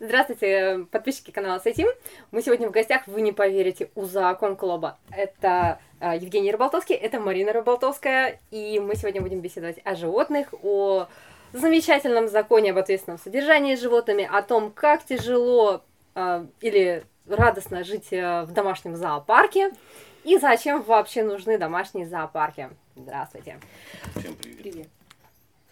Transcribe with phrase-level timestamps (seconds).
[0.00, 1.88] Здравствуйте, подписчики канала Сайтим.
[2.30, 4.96] Мы сегодня в гостях, вы не поверите, у Закон Клуба.
[5.10, 11.08] Это э, Евгений Рыболтовский, это Марина Рыболтовская, и мы сегодня будем беседовать о животных, о
[11.52, 15.82] замечательном законе об ответственном содержании с животными, о том, как тяжело
[16.14, 19.72] э, или радостно жить э, в домашнем зоопарке,
[20.22, 22.70] и зачем вообще нужны домашние зоопарки.
[22.94, 23.58] Здравствуйте.
[24.14, 24.58] Всем привет.
[24.58, 24.88] Привет.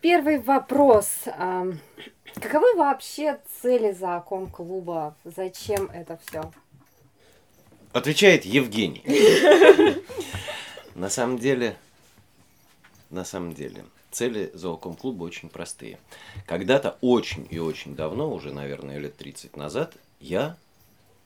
[0.08, 1.24] Первый вопрос.
[1.24, 5.16] Каковы вообще цели закон клуба?
[5.24, 6.52] Зачем это все?
[7.92, 9.02] Отвечает Евгений.
[10.94, 11.76] На самом деле,
[13.10, 15.98] на самом деле, цели зооком клуба очень простые.
[16.46, 20.56] Когда-то очень и очень давно, уже, наверное, лет 30 назад, я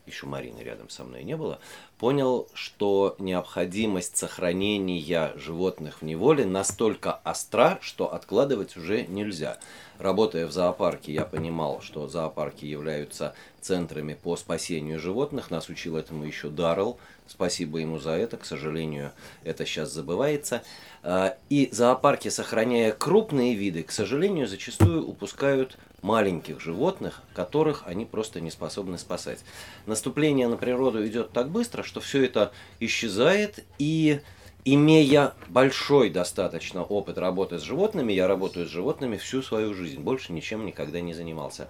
[0.05, 1.59] еще Марины рядом со мной не было,
[1.97, 9.57] понял, что необходимость сохранения животных в неволе настолько остра, что откладывать уже нельзя.
[9.99, 15.51] Работая в зоопарке, я понимал, что зоопарки являются центрами по спасению животных.
[15.51, 16.97] Нас учил этому еще Даррелл.
[17.27, 18.37] Спасибо ему за это.
[18.37, 19.11] К сожалению,
[19.43, 20.63] это сейчас забывается.
[21.03, 28.41] А, и зоопарки, сохраняя крупные виды, к сожалению, зачастую упускают маленьких животных, которых они просто
[28.41, 29.39] не способны спасать.
[29.85, 34.21] Наступление на природу идет так быстро, что все это исчезает, и
[34.65, 40.33] имея большой достаточно опыт работы с животными, я работаю с животными всю свою жизнь, больше
[40.33, 41.67] ничем никогда не занимался.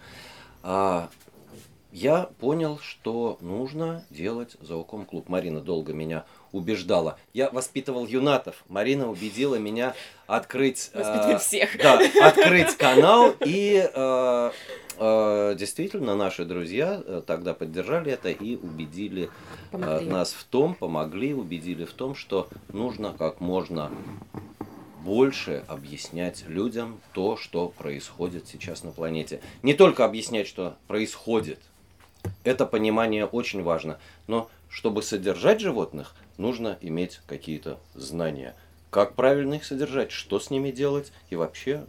[0.63, 1.09] А
[1.91, 5.27] я понял, что нужно делать зауком клуб.
[5.27, 7.17] Марина долго меня убеждала.
[7.33, 8.63] Я воспитывал юнатов.
[8.69, 9.93] Марина убедила меня
[10.27, 10.89] открыть...
[10.93, 11.77] Э, всех.
[11.81, 13.33] Да, открыть канал.
[13.45, 14.51] И э,
[14.97, 19.29] э, действительно наши друзья э, тогда поддержали это и убедили
[19.71, 23.91] э, нас в том, помогли, убедили в том, что нужно как можно
[25.03, 29.41] больше объяснять людям то, что происходит сейчас на планете.
[29.63, 31.59] Не только объяснять, что происходит,
[32.43, 33.99] это понимание очень важно.
[34.27, 38.55] Но чтобы содержать животных, нужно иметь какие-то знания.
[38.89, 41.85] Как правильно их содержать, что с ними делать и вообще,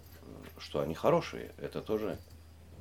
[0.58, 1.50] что они хорошие.
[1.58, 2.18] Это тоже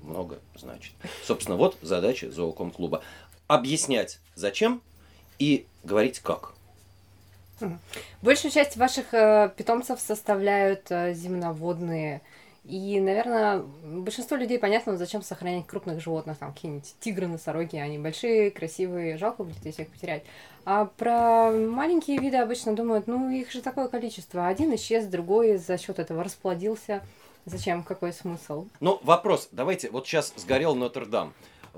[0.02, 0.94] много значит.
[1.24, 3.04] Собственно, вот задача зооком клуба.
[3.48, 4.82] Объяснять зачем
[5.40, 6.54] и говорить как.
[8.22, 12.22] Большую часть ваших э, питомцев составляют э, земноводные
[12.64, 18.52] и, наверное, большинство людей понятно, зачем сохранять крупных животных, там какие-нибудь тигры, носороги, они большие,
[18.52, 20.24] красивые, жалко будет, если их потерять.
[20.64, 24.48] А про маленькие виды обычно думают, ну, их же такое количество.
[24.48, 27.02] Один исчез, другой за счет этого расплодился.
[27.46, 27.82] Зачем?
[27.82, 28.68] Какой смысл?
[28.80, 29.50] Ну, вопрос.
[29.52, 31.34] Давайте, вот сейчас сгорел Нотр-Дам.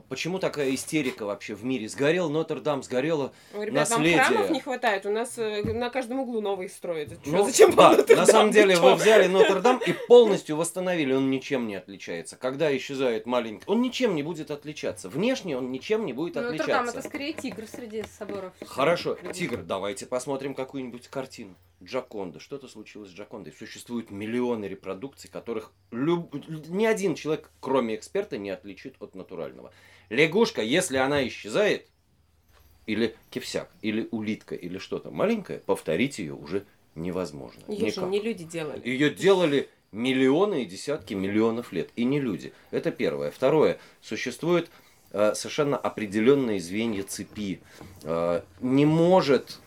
[0.09, 1.87] Почему такая истерика вообще в мире?
[1.87, 4.17] Сгорел Нотр-Дам, сгорело Ой, ребят, наследие.
[4.17, 7.09] нам храмов не хватает, у нас э, на каждом углу новые строят.
[7.25, 11.75] Ну, зачем да, на самом деле вы взяли Нотр-Дам и полностью восстановили, он ничем не
[11.75, 12.35] отличается.
[12.35, 15.09] Когда исчезает маленький, он ничем не будет отличаться.
[15.09, 16.73] Внешне он ничем не будет отличаться.
[16.73, 18.53] Нотр-Дам это скорее тигр среди соборов.
[18.65, 21.55] Хорошо, тигр, давайте посмотрим какую-нибудь картину.
[21.83, 22.39] Джаконда.
[22.39, 23.53] Что-то случилось с Джакондой.
[23.53, 26.33] Существуют миллионы репродукций, которых люб...
[26.67, 29.71] ни один человек, кроме эксперта, не отличит от натурального.
[30.09, 31.87] Лягушка, если она исчезает,
[32.85, 37.61] или кевсяк, или улитка, или что-то маленькое, повторить ее уже невозможно.
[37.67, 38.87] Ее же не люди делали.
[38.87, 41.89] Ее делали миллионы и десятки миллионов лет.
[41.95, 42.53] И не люди.
[42.71, 43.31] Это первое.
[43.31, 43.79] Второе.
[44.01, 44.69] Существует
[45.11, 47.61] э, совершенно определенные звенья цепи.
[48.03, 49.59] Э, не может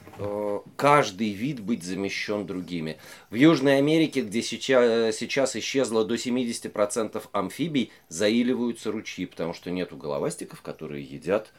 [0.77, 2.99] каждый вид быть замещен другими.
[3.31, 9.97] В Южной Америке, где сейчас, сейчас исчезло до 70% амфибий, заиливаются ручьи, потому что нету
[9.97, 11.53] головастиков, которые едят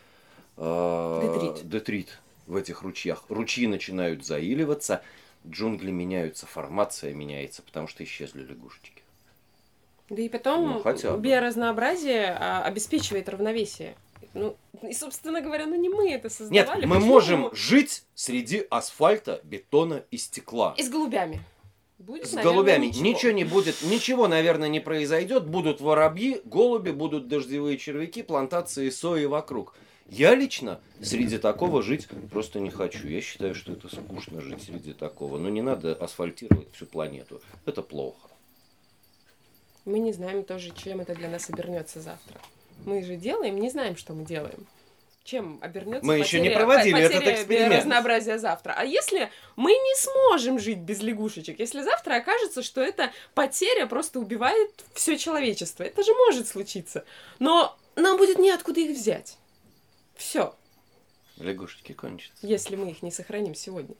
[0.57, 1.69] э, детрит.
[1.69, 3.23] детрит в этих ручьях.
[3.29, 5.01] Ручьи начинают заиливаться,
[5.47, 9.03] джунгли меняются, формация меняется, потому что исчезли лягушечки.
[10.09, 13.95] Да и потом ну, биоразнообразие а, обеспечивает равновесие.
[14.33, 16.81] Ну, и, собственно говоря, ну не мы это создавали.
[16.81, 17.13] Нет, мы Почему?
[17.13, 20.75] можем жить среди асфальта, бетона и стекла.
[20.77, 21.41] И с голубями.
[21.97, 22.85] Будет, с наверное, голубями.
[22.87, 23.03] Ничего.
[23.05, 25.47] ничего не будет, ничего, наверное, не произойдет.
[25.47, 29.75] Будут воробьи, голуби, будут дождевые червяки, плантации сои вокруг.
[30.09, 33.07] Я лично среди такого жить просто не хочу.
[33.07, 35.37] Я считаю, что это скучно жить среди такого.
[35.37, 37.41] Но не надо асфальтировать всю планету.
[37.65, 38.29] Это плохо.
[39.85, 42.39] Мы не знаем тоже, чем это для нас обернется завтра.
[42.85, 44.67] Мы же делаем, не знаем, что мы делаем.
[45.23, 47.75] Чем обернется Мы потеря, еще не проводили этот эксперимент.
[47.75, 48.73] разнообразия завтра.
[48.77, 51.59] А если мы не сможем жить без лягушечек?
[51.59, 55.83] Если завтра окажется, что эта потеря просто убивает все человечество.
[55.83, 57.03] Это же может случиться.
[57.39, 59.37] Но нам будет неоткуда их взять.
[60.15, 60.55] Все.
[61.35, 62.47] Лягушечки кончатся.
[62.47, 63.95] Если мы их не сохраним сегодня.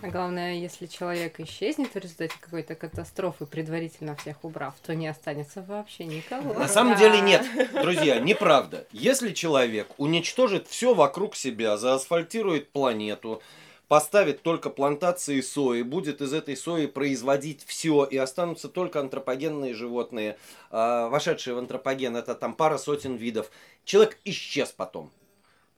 [0.00, 5.62] А главное, если человек исчезнет в результате какой-то катастрофы, предварительно всех убрав, то не останется
[5.62, 6.54] вообще никого.
[6.54, 6.98] На самом Да.
[7.00, 8.86] деле нет, друзья, неправда.
[8.92, 13.42] Если человек уничтожит все вокруг себя, заасфальтирует планету,
[13.88, 20.38] поставит только плантации сои, будет из этой сои производить все, и останутся только антропогенные животные,
[20.70, 23.50] а, вошедшие в антропоген, это там пара сотен видов.
[23.84, 25.10] Человек исчез потом.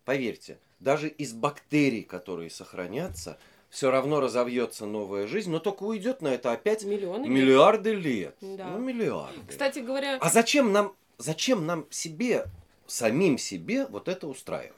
[0.05, 3.38] Поверьте, даже из бактерий, которые сохранятся,
[3.70, 7.22] все равно разовьется новая жизнь, но только уйдет на это опять Миллионы.
[7.22, 7.31] лет.
[7.31, 8.34] миллиарды лет.
[8.40, 8.67] Да.
[8.70, 9.38] Ну, миллиарды.
[9.49, 12.46] Кстати говоря, А зачем нам, зачем нам себе,
[12.87, 14.76] самим себе вот это устраивать?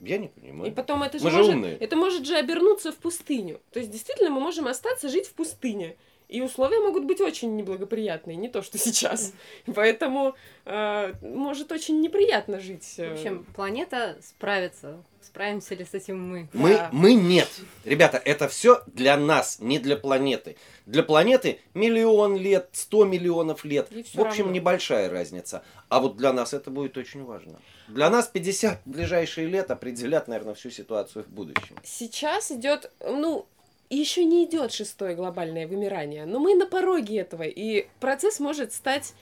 [0.00, 0.70] Я не понимаю.
[0.70, 1.76] И потом это же, Мы же может, умные.
[1.78, 3.60] это может же обернуться в пустыню.
[3.72, 5.96] То есть действительно мы можем остаться жить в пустыне.
[6.28, 9.32] И условия могут быть очень неблагоприятные, не то что сейчас.
[9.74, 10.34] Поэтому
[10.64, 12.84] э, может очень неприятно жить.
[12.84, 15.02] В э, общем, планета справится.
[15.22, 16.48] Справимся ли с этим мы?
[16.52, 16.88] Мы, Да.
[16.92, 17.48] мы нет.
[17.84, 20.56] Ребята, это все для нас, не для планеты.
[20.86, 23.88] Для планеты миллион лет, сто миллионов лет.
[23.90, 24.52] В общем, равно.
[24.52, 25.64] небольшая разница.
[25.88, 27.60] А вот для нас это будет очень важно.
[27.88, 31.76] Для нас 50 ближайшие лет определят, наверное, всю ситуацию в будущем.
[31.84, 33.46] Сейчас идет, ну,
[33.90, 39.14] еще не идет шестое глобальное вымирание, но мы на пороге этого, и процесс может стать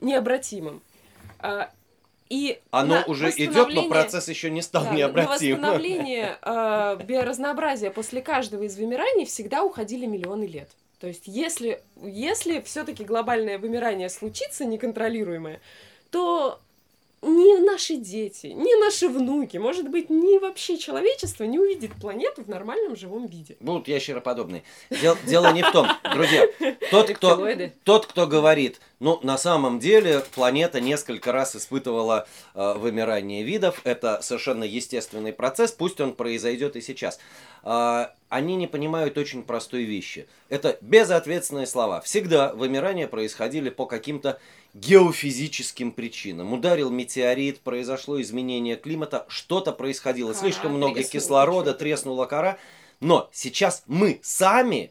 [0.00, 0.82] необратимым.
[1.38, 1.70] А,
[2.28, 5.56] И Оно на уже идет, но процесс еще не стал Да, на необратим.
[5.56, 10.68] восстановление э, биоразнообразия после каждого из вымираний всегда уходили миллионы лет.
[10.98, 15.60] То есть, если, если все-таки глобальное вымирание случится, неконтролируемое,
[16.10, 16.60] то
[17.22, 22.48] ни наши дети, ни наши внуки, может быть, ни вообще человечество не увидит планету в
[22.48, 23.56] нормальном живом виде.
[23.60, 24.62] Будут ящероподобные.
[24.90, 26.46] Дел- дело не в том, друзья.
[26.90, 27.48] Тот, кто,
[27.84, 33.80] тот, кто говорит, ну, на самом деле, планета несколько раз испытывала э, вымирание видов.
[33.84, 37.18] Это совершенно естественный процесс, пусть он произойдет и сейчас.
[37.62, 40.28] А, они не понимают очень простой вещи.
[40.48, 42.00] Это безответственные слова.
[42.00, 44.38] Всегда вымирания происходили по каким-то
[44.80, 46.52] геофизическим причинам.
[46.52, 50.32] Ударил метеорит, произошло изменение климата, что-то происходило.
[50.32, 52.58] Кора Слишком много кислорода, треснула кора.
[53.00, 54.90] Но сейчас мы сами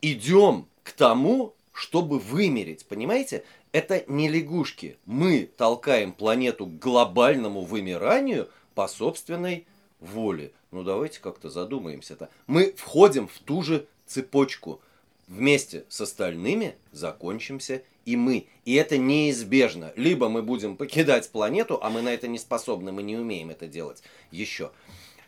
[0.00, 3.44] идем к тому, чтобы вымереть, понимаете?
[3.72, 4.96] Это не лягушки.
[5.04, 9.66] Мы толкаем планету к глобальному вымиранию по собственной
[10.00, 10.52] воле.
[10.70, 12.30] Ну давайте как-то задумаемся-то.
[12.46, 14.80] Мы входим в ту же цепочку.
[15.26, 18.46] Вместе с остальными закончимся и мы.
[18.64, 19.92] И это неизбежно.
[19.94, 23.66] Либо мы будем покидать планету, а мы на это не способны, мы не умеем это
[23.66, 24.70] делать еще.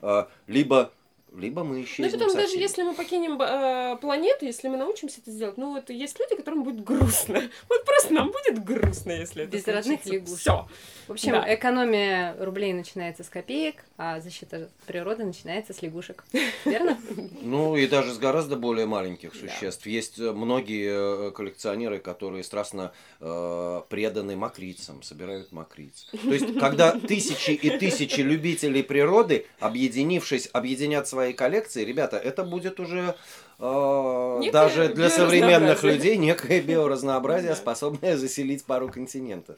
[0.01, 0.91] А, Либо,
[1.37, 2.61] либо мы Ну, исчезнем и потом, даже совсем.
[2.61, 6.63] если мы покинем э, планету, если мы научимся это сделать, ну, это есть люди, которым
[6.65, 7.43] будет грустно.
[7.69, 10.39] Вот просто нам будет грустно, если это Без родных лягушек.
[10.39, 10.69] Всё.
[11.09, 11.55] В общем, Да.
[11.55, 16.25] экономия рублей начинается с копеек, а защита природы начинается с лягушек.
[16.65, 16.99] Верно?
[17.43, 19.39] Ну и даже с гораздо более маленьких Да.
[19.39, 19.87] существ.
[19.87, 26.07] Есть э, многие э, коллекционеры, которые страстно э, преданы макрицам, собирают макриц.
[26.13, 32.81] То есть, когда тысячи и тысячи любителей природы, объединившись, объединят свои коллекции, ребята, это будет
[32.81, 33.15] уже
[33.59, 39.57] э, даже для современных людей некое биоразнообразие, способное заселить пару континентов.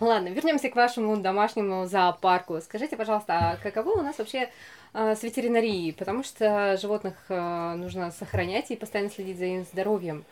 [0.00, 2.60] Ладно, вернемся к вашему домашнему зоопарку.
[2.60, 4.50] Скажите, пожалуйста, а каково у нас вообще
[4.94, 5.92] э, с ветеринарией?
[5.92, 10.24] Потому что животных э, нужно сохранять и постоянно следить за их здоровьем.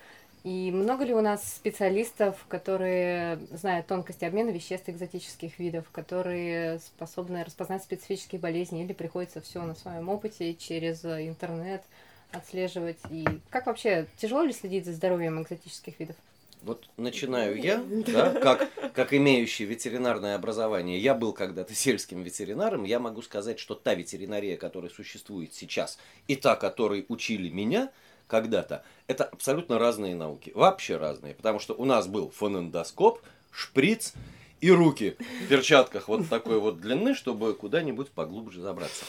[0.47, 7.43] И много ли у нас специалистов, которые знают тонкости обмена веществ экзотических видов, которые способны
[7.43, 11.83] распознать специфические болезни, или приходится все на своем опыте через э, интернет
[12.31, 12.99] отслеживать?
[13.11, 16.15] И как вообще, тяжело ли следить за здоровьем экзотических видов?
[16.63, 21.01] Вот начинаю я, да, как, как имеющий ветеринарное образование.
[21.01, 22.85] Я был когда-то сельским ветеринаром.
[22.85, 25.99] Я могу сказать, что та ветеринария, которая существует сейчас,
[26.29, 27.91] и та, которой учили меня
[28.27, 30.53] когда-то, это абсолютно разные науки.
[30.55, 31.35] Вообще разные.
[31.35, 34.15] Потому что у нас был фонендоскоп, шприц
[34.61, 39.05] и руки в перчатках вот такой вот длины, чтобы куда-нибудь поглубже забраться.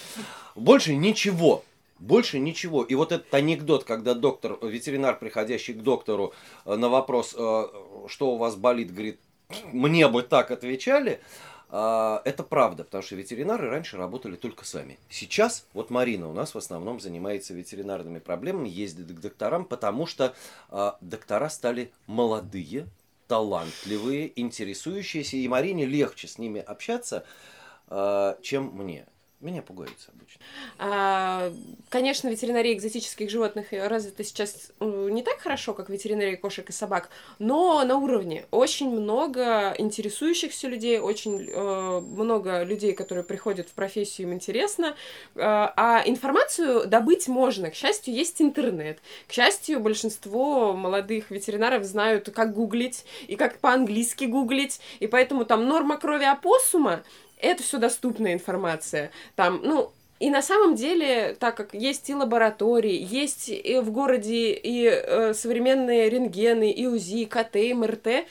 [0.55, 1.63] Больше ничего.
[1.99, 2.83] Больше ничего.
[2.83, 6.33] И вот этот анекдот, когда доктор, ветеринар, приходящий к доктору
[6.65, 7.65] э, на вопрос, э,
[8.07, 9.19] что у вас болит, говорит,
[9.71, 11.21] мне бы так отвечали,
[11.69, 14.97] это правда, потому что ветеринары раньше работали только сами.
[15.09, 20.33] Сейчас, вот Марина у нас в основном занимается ветеринарными проблемами, ездит к докторам, потому что
[20.69, 22.87] э, доктора стали молодые,
[23.27, 27.25] талантливые, интересующиеся, и Марине легче с ними общаться,
[27.89, 29.05] э, чем мне.
[29.39, 30.41] Меня пугаются обычно.
[30.79, 31.53] А,
[31.89, 37.11] конечно, ветеринария экзотических животных развита сейчас э, не так хорошо, как ветеринария кошек и собак,
[37.37, 38.47] но на уровне.
[38.49, 44.95] Очень много интересующихся людей, очень э, много людей, которые приходят в профессию, им интересно.
[45.35, 47.69] Э, а информацию добыть можно.
[47.69, 48.97] К счастью, есть интернет.
[49.27, 55.67] К счастью, большинство молодых ветеринаров знают, как гуглить и как по-английски гуглить, и поэтому там
[55.67, 57.03] норма крови опоссума
[57.39, 59.11] это все доступная информация.
[59.35, 64.53] Там, ну, и на самом деле, так как есть и лаборатории, есть и в городе
[64.53, 68.25] и э, современные рентгены, и УЗИ, КТ, МРТ,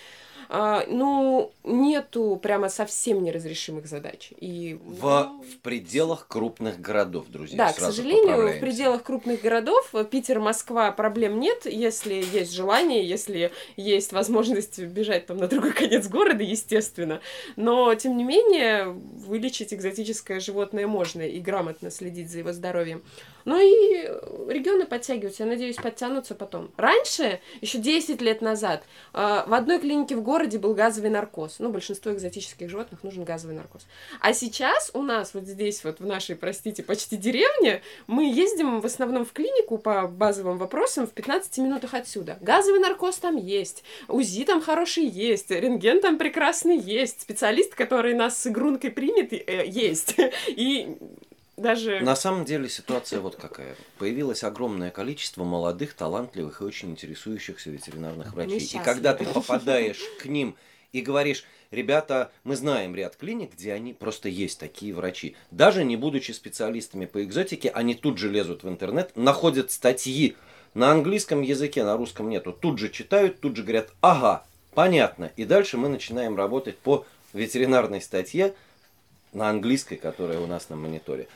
[0.49, 4.33] ну, нету прямо совсем неразрешимых задач.
[4.39, 5.43] И, в, ну...
[5.43, 7.57] в пределах крупных городов, друзья.
[7.57, 13.53] Да, к сожалению, в пределах крупных городов, Питер, Москва, проблем нет, если есть желание, если
[13.77, 17.21] есть возможность бежать там на другой конец города, естественно.
[17.57, 23.03] Но, тем не менее, вылечить экзотическое животное можно и грамотно следить за его здоровьем.
[23.47, 24.09] Ну и
[24.53, 26.71] регионы подтягиваются, я надеюсь, подтянутся потом.
[26.77, 31.61] Раньше, еще 10 лет назад, а, в одной клинике в городе был газовый наркоз.
[31.61, 33.87] Ну, большинство экзотических животных нужен газовый наркоз.
[34.21, 38.87] А сейчас у нас вот здесь, вот в нашей, простите, почти деревне, мы ездим в
[38.87, 42.39] основном в клинику по базовым вопросам в 15 минутах отсюда.
[42.41, 48.43] Газовый наркоз там есть, УЗИ там хороший есть, рентген там прекрасный есть, специалист, который нас
[48.43, 50.17] с игрункой примет, э, есть.
[50.49, 50.97] И
[51.57, 52.01] даже...
[52.01, 53.77] На самом деле ситуация вот какая.
[53.99, 58.59] Появилось огромное количество молодых, талантливых и очень интересующихся ветеринарных врачей.
[58.59, 60.55] И когда ты попадаешь к ним
[60.93, 65.35] и говоришь, ребята, мы знаем ряд клиник, где они просто есть такие врачи.
[65.51, 70.37] Даже не будучи специалистами по экзотике, они тут же лезут в интернет, находят статьи
[70.75, 72.53] на английском языке, на русском нету.
[72.53, 74.45] Тут же читают, тут же говорят, ага,
[74.75, 75.33] понятно.
[75.37, 78.55] И дальше мы начинаем работать по ветеринарной статье
[79.33, 81.29] на английской, которая у нас на мониторе.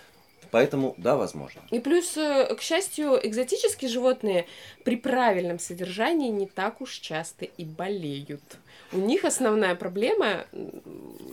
[0.50, 1.62] Поэтому, да, возможно.
[1.70, 4.46] И плюс, э, к счастью, экзотические животные
[4.84, 8.42] при правильном содержании не так уж часто и болеют.
[8.92, 10.46] У них основная проблема...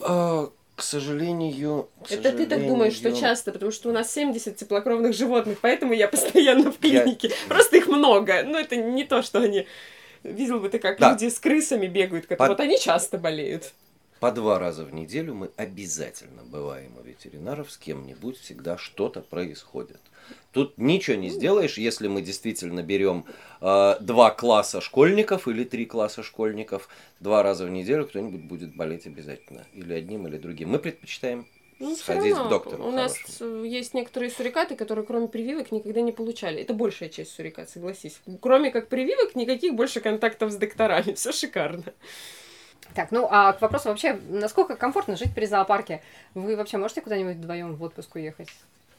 [0.02, 1.90] А, к сожалению...
[2.02, 2.38] К Это сожалению...
[2.38, 6.72] ты так думаешь, что часто, потому что у нас 70 теплокровных животных, поэтому я постоянно
[6.72, 7.30] в клинике.
[7.30, 7.36] Я...
[7.48, 8.44] Просто их много.
[8.44, 9.66] Но это не то, что они...
[10.24, 11.12] Видел бы ты, как да.
[11.12, 12.38] люди с крысами бегают, как...
[12.38, 12.50] Под...
[12.50, 13.74] вот они часто болеют.
[14.20, 20.00] По два раза в неделю мы обязательно бываем у ветеринаров, с кем-нибудь всегда что-то происходит.
[20.52, 23.26] Тут ничего не сделаешь, если мы действительно берем
[23.62, 29.06] э, два класса школьников или три класса школьников, два раза в неделю кто-нибудь будет болеть
[29.06, 29.66] обязательно.
[29.74, 30.70] Или одним, или другим.
[30.70, 31.46] Мы предпочитаем
[31.80, 32.46] ну, сходить равно.
[32.46, 32.88] к доктору.
[32.88, 36.60] У нас есть некоторые сурикаты, которые кроме прививок никогда не получали.
[36.62, 38.20] Это большая часть сурикат, согласись.
[38.42, 41.14] Кроме как прививок, никаких больше контактов с докторами.
[41.14, 41.94] Все шикарно.
[42.94, 46.02] Так, ну а к вопросу вообще, насколько комфортно жить при зоопарке?
[46.34, 48.50] Вы вообще можете куда-нибудь вдвоем в отпуск уехать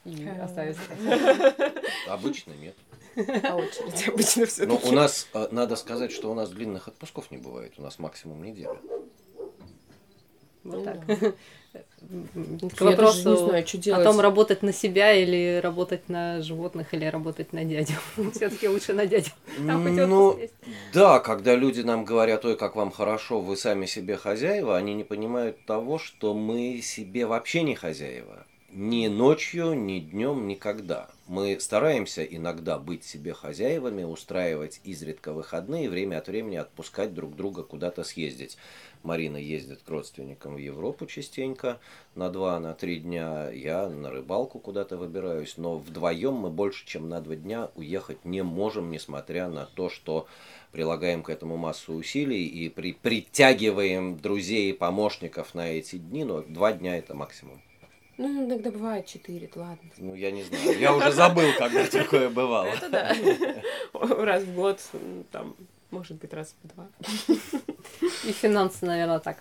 [0.05, 0.43] и э.
[0.43, 0.83] оставиться?
[2.09, 2.77] Обычно нет.
[3.17, 7.31] А очередь обычно все Ну, у нас, э, надо сказать, что у нас длинных отпусков
[7.31, 7.75] не бывает.
[7.79, 8.79] У нас максимум неделя.
[10.63, 10.99] Вот так.
[12.77, 14.01] К вопросу не знаю, что делать.
[14.01, 17.95] о том, работать на себя или работать на животных, или работать на дядю.
[18.35, 19.31] Все-таки лучше на дядю.
[19.67, 20.39] Там ну,
[20.95, 25.05] да, когда люди нам говорят, ой, как вам хорошо, вы сами себе хозяева, они не
[25.05, 28.47] понимают того, что мы себе вообще не хозяева.
[28.73, 31.09] Ни ночью, ни днем, никогда.
[31.29, 37.63] Мы стараемся иногда быть себе хозяевами, устраивать изредка выходные, время от времени отпускать друг друга
[37.63, 38.57] куда-то съездить.
[39.03, 41.81] Марина ездит к родственникам в Европу частенько
[42.15, 43.51] на два, на три дня.
[43.51, 45.59] Я на рыбалку куда-то выбираюсь.
[45.59, 50.27] Но вдвоем мы больше, чем на два дня уехать не можем, несмотря на то, что
[50.73, 56.25] прилагаем к этому массу усилий и при, притягиваем друзей и помощников на эти дни.
[56.25, 57.61] Но два дня это максимум.
[58.19, 59.91] Ну, иногда бывает четыре, ладно.
[59.97, 60.79] Ну, я не знаю.
[60.79, 62.67] Я уже забыл, когда такое бывало.
[62.67, 63.17] Это да.
[63.93, 64.81] Раз в год,
[65.31, 65.55] там,
[65.91, 66.89] может быть, раз в два.
[68.25, 69.39] И финансы, наверное, так.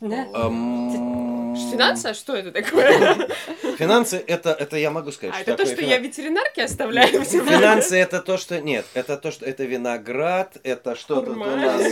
[0.00, 1.54] Um...
[1.70, 2.06] Финансы?
[2.06, 3.28] А что это такое?
[3.76, 5.34] Финансы это, это я могу сказать.
[5.36, 5.90] А это то, что финанс...
[5.90, 7.24] я ветеринарке оставляю?
[7.24, 8.60] Финансы это то, что...
[8.60, 9.44] Нет, это то, что...
[9.44, 11.82] Это виноград, это что тут у нас?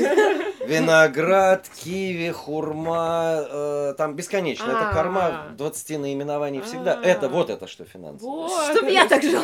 [0.69, 4.67] Виноград, киви, хурма, э, там бесконечно.
[4.67, 7.01] Это корма 20 наименований всегда.
[7.03, 8.25] Это вот это что финансы.
[8.73, 9.43] Чтоб я так жила.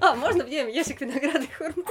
[0.00, 1.84] А, можно мне ящик винограда и хурмы?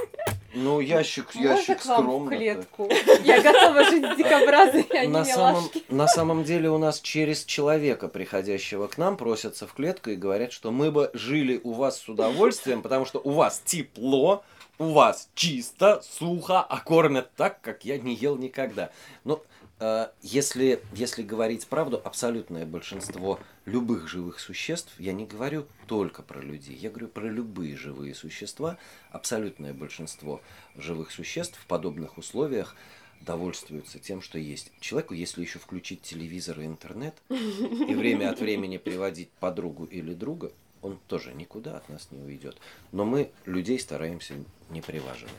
[0.54, 2.26] Ну, ящик, ящик скромно.
[2.26, 2.90] в клетку?
[3.24, 8.08] Я готова жить с дикобразами, а на самом, на самом деле у нас через человека,
[8.08, 12.08] приходящего к нам, просятся в клетку и говорят, что мы бы жили у вас с
[12.08, 14.44] удовольствием, потому что у вас тепло,
[14.82, 18.90] у вас чисто, сухо, а кормят так, как я не ел никогда.
[19.22, 19.40] Но
[19.78, 26.40] э, если, если говорить правду, абсолютное большинство любых живых существ, я не говорю только про
[26.40, 28.76] людей, я говорю про любые живые существа,
[29.10, 30.42] абсолютное большинство
[30.74, 32.74] живых существ в подобных условиях
[33.20, 34.72] довольствуются тем, что есть.
[34.80, 40.50] Человеку, если еще включить телевизор и интернет, и время от времени приводить подругу или друга,
[40.82, 42.56] он тоже никуда от нас не уйдет.
[42.90, 44.34] Но мы людей стараемся
[44.70, 45.32] не приваживать.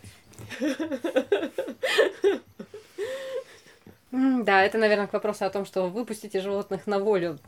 [4.11, 7.39] Да, это, наверное, к вопросу о том, что выпустите животных на волю.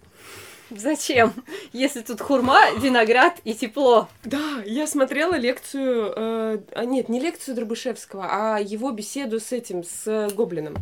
[0.72, 1.32] Зачем?
[1.74, 4.10] Если тут хурма, виноград и тепло.
[4.24, 9.84] Да, я смотрела лекцию, э, а нет, не лекцию Дробышевского, а его беседу с этим,
[9.84, 10.76] с Гоблином.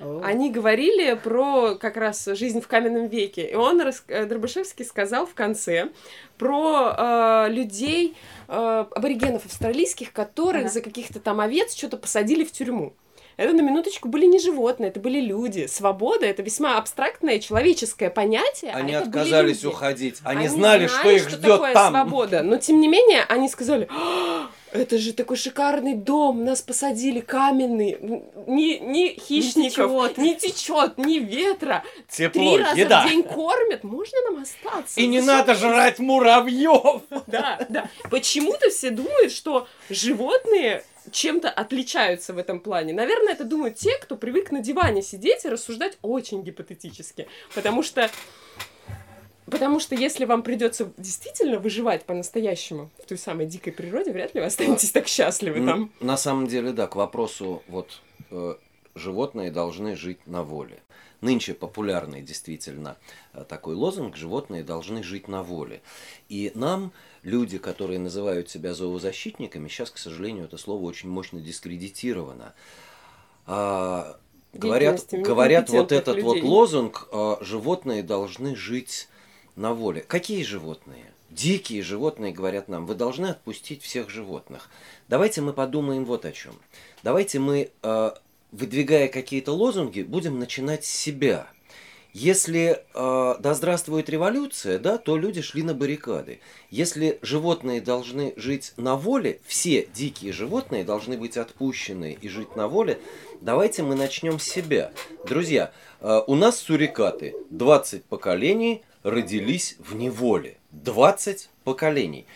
[0.00, 0.22] Oh.
[0.24, 3.46] Они говорили про как раз жизнь в каменном веке.
[3.50, 5.90] И он, э, Дробышевский, сказал в конце
[6.38, 8.16] про э, людей,
[8.48, 10.70] э, аборигенов австралийских, которых ага.
[10.70, 12.94] за каких-то там овец что-то посадили в тюрьму.
[13.36, 15.66] Это на минуточку были не животные, это были люди.
[15.66, 18.72] Свобода это весьма абстрактное человеческое понятие.
[18.72, 20.18] А они а отказались уходить.
[20.24, 21.94] Они, они знали, знали, что их что ждет такое там.
[21.94, 22.42] Свобода.
[22.42, 27.98] Но тем не менее, они сказали: «А, это же такой шикарный дом, нас посадили каменный,
[28.46, 31.84] ни, ни хищников, не течет, ни ветра.
[32.08, 33.02] Тепло, Три раза еда.
[33.02, 35.00] в день кормят, можно нам остаться?
[35.00, 37.02] И не надо жрать муравьев.
[37.26, 37.88] Да, да.
[38.10, 42.92] Почему-то все думают, что животные чем-то отличаются в этом плане.
[42.92, 47.26] Наверное, это думают те, кто привык на диване сидеть и рассуждать очень гипотетически.
[47.54, 48.10] Потому что
[49.50, 54.40] Потому что если вам придется действительно выживать по-настоящему в той самой дикой природе, вряд ли
[54.40, 55.90] вы останетесь так счастливы там.
[56.00, 58.54] На самом деле, да, к вопросу, вот э,
[58.94, 60.80] животные должны жить на воле.
[61.20, 62.96] Нынче популярный действительно
[63.34, 65.82] э, такой лозунг «животные должны жить на воле».
[66.28, 66.92] И нам,
[67.22, 72.54] люди, которые называют себя зоозащитниками, сейчас, к сожалению, это слово очень мощно дискредитировано.
[73.46, 74.16] А,
[74.54, 76.40] говорят, говорят вот этот людей.
[76.40, 79.08] вот лозунг э, «животные должны жить
[79.56, 80.02] на воле».
[80.06, 81.04] Какие животные?
[81.30, 84.68] Дикие животные говорят нам, вы должны отпустить всех животных.
[85.08, 86.54] Давайте мы подумаем вот о чем.
[87.04, 88.10] Давайте мы э,
[88.50, 91.46] выдвигая какие-то лозунги, будем начинать с себя.
[92.12, 96.40] Если э, да здравствует революция, да, то люди шли на баррикады.
[96.68, 102.66] Если животные должны жить на воле, все дикие животные должны быть отпущены и жить на
[102.66, 102.98] воле,
[103.40, 104.90] давайте мы начнем с себя.
[105.28, 110.58] Друзья, э, у нас сурикаты, 20 поколений родились в неволе.
[110.72, 112.26] 20 поколений.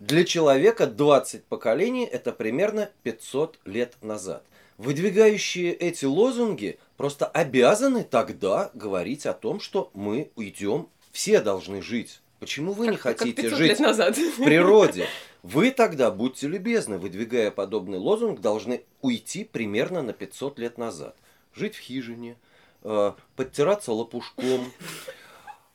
[0.00, 4.44] Для человека 20 поколений это примерно 500 лет назад
[4.82, 12.20] выдвигающие эти лозунги просто обязаны тогда говорить о том, что мы уйдем, все должны жить.
[12.40, 14.16] Почему вы как, не хотите жить назад.
[14.16, 15.06] в природе?
[15.44, 21.16] Вы тогда, будьте любезны, выдвигая подобный лозунг, должны уйти примерно на 500 лет назад.
[21.54, 22.36] Жить в хижине,
[22.82, 24.72] э, подтираться лопушком,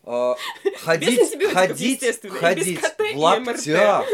[0.07, 2.79] ходить, ходить, ходить
[3.13, 4.05] в лаптях,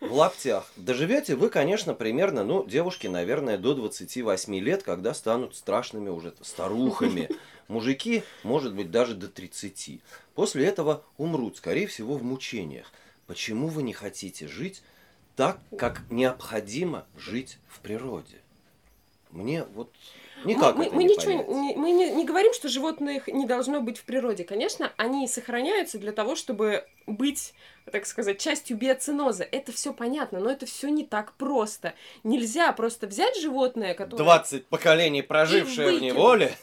[0.00, 0.70] в лаптях.
[0.76, 7.28] Доживете вы, конечно, примерно, ну, девушки, наверное, до 28 лет, когда станут страшными уже старухами.
[7.66, 10.00] Мужики, может быть, даже до 30.
[10.34, 12.92] После этого умрут, скорее всего, в мучениях.
[13.26, 14.82] Почему вы не хотите жить
[15.34, 18.36] так, как необходимо жить в природе?
[19.30, 19.90] Мне вот
[20.44, 23.80] Никак мы, это мы не ничего не, мы не, не говорим, что животных не должно
[23.80, 24.44] быть в природе.
[24.44, 27.54] Конечно, они сохраняются для того, чтобы быть,
[27.90, 29.44] так сказать, частью биоциноза.
[29.44, 31.94] Это все понятно, но это все не так просто.
[32.24, 34.22] Нельзя просто взять животное, которое...
[34.22, 36.54] 20 поколений, прожившее в неволе.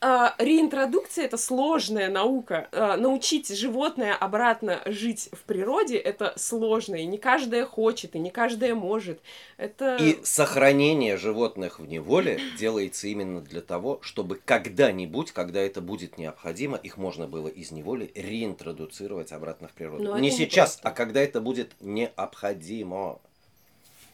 [0.00, 2.68] А, реинтродукция это сложная наука.
[2.70, 8.30] А, научить животное обратно жить в природе это сложно, и не каждое хочет, и не
[8.30, 9.20] каждое может.
[9.56, 9.96] Это...
[9.96, 16.76] И сохранение животных в неволе делается именно для того, чтобы когда-нибудь, когда это будет необходимо,
[16.76, 20.04] их можно было из неволи реинтродуцировать обратно в природу.
[20.04, 20.88] Но не сейчас, просто.
[20.88, 23.18] а когда это будет необходимо.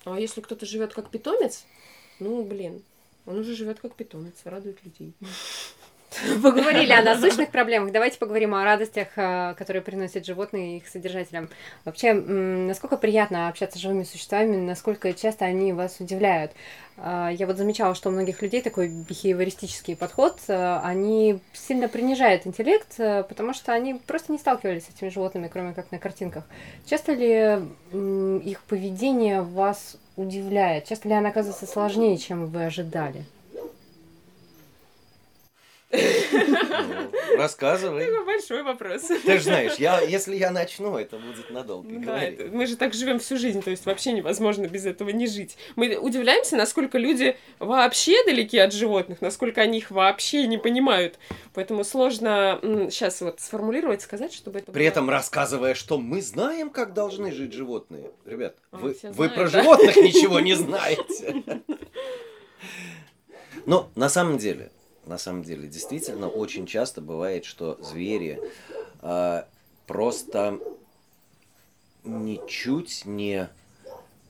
[0.06, 1.64] А если кто-то живет как питомец,
[2.20, 2.82] ну блин,
[3.26, 5.14] он уже живет как питомец, радует людей.
[6.42, 7.92] Поговорили о насущных проблемах.
[7.92, 11.48] Давайте поговорим о радостях, э, которые приносят животные их содержателям.
[11.84, 16.52] Вообще, насколько приятно общаться с живыми существами, насколько часто они вас удивляют.
[16.96, 22.46] Э, я вот замечала, что у многих людей такой бихевиористический подход, э, они сильно принижают
[22.46, 26.44] интеллект, потому что они просто не сталкивались с этими животными, кроме как на картинках.
[26.86, 27.60] Часто ли
[28.50, 30.86] их поведение вас удивляет?
[30.86, 33.24] Часто ли оно оказывается сложнее, чем вы ожидали?
[35.96, 38.04] Ну, рассказывай.
[38.04, 39.02] Это большой вопрос.
[39.02, 41.88] Ты же знаешь, я, если я начну, это будет надолго.
[41.88, 45.10] Ну Да, это- мы же так живем всю жизнь, то есть вообще невозможно без этого
[45.10, 45.56] не жить.
[45.76, 51.18] Мы удивляемся, насколько люди вообще далеки от животных, насколько они их вообще не понимают.
[51.54, 52.58] Поэтому сложно
[52.90, 57.32] сейчас вот сформулировать, сказать, чтобы это При было- этом рассказывая, что мы знаем, как должны
[57.32, 58.10] жить животные.
[58.24, 59.62] Ребят, А, вы, вы знают, про да?
[59.62, 61.42] животных ничего не знаете.
[63.66, 64.70] Но на самом деле,
[65.06, 68.40] на самом деле, действительно, очень часто бывает, что звери
[69.00, 69.46] а,
[69.86, 70.58] просто
[72.04, 73.48] ничуть не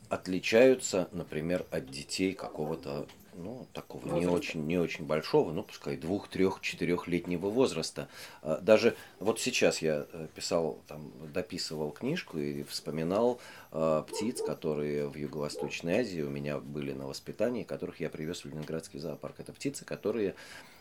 [0.09, 4.33] отличаются, например, от детей какого-то, ну, такого не Возраста.
[4.33, 8.09] очень, не очень большого, ну, пускай двух, трех, четырехлетнего возраста.
[8.43, 13.41] А, Даже вот сейчас я э, писал, там, дописывал книжку и вспоминал
[13.73, 18.49] э, птиц, которые в Юго-Восточной Азии у меня были на воспитании, которых я привез в
[18.49, 19.41] Ленинградский зоопарк.
[19.41, 20.35] Это птицы, которые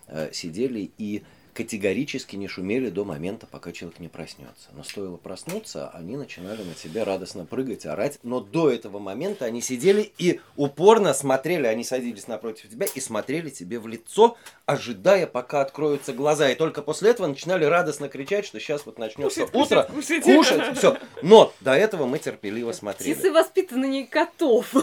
[0.07, 4.69] э, сидели и категорически не шумели до момента, пока человек не проснется.
[4.73, 8.19] Но стоило проснуться, они начинали на тебя радостно прыгать, орать.
[8.23, 13.49] Но до этого момента они сидели и упорно смотрели, они садились напротив тебя и смотрели
[13.49, 16.49] тебе в лицо, ожидая, пока откроются глаза.
[16.49, 20.57] И только после этого начинали радостно кричать, что сейчас вот начнется Кушать, утро, кушать, кушать.
[20.57, 20.97] кушать, все.
[21.23, 23.13] Но до этого мы терпеливо смотрели.
[23.13, 24.73] Птицы воспитаны не котов.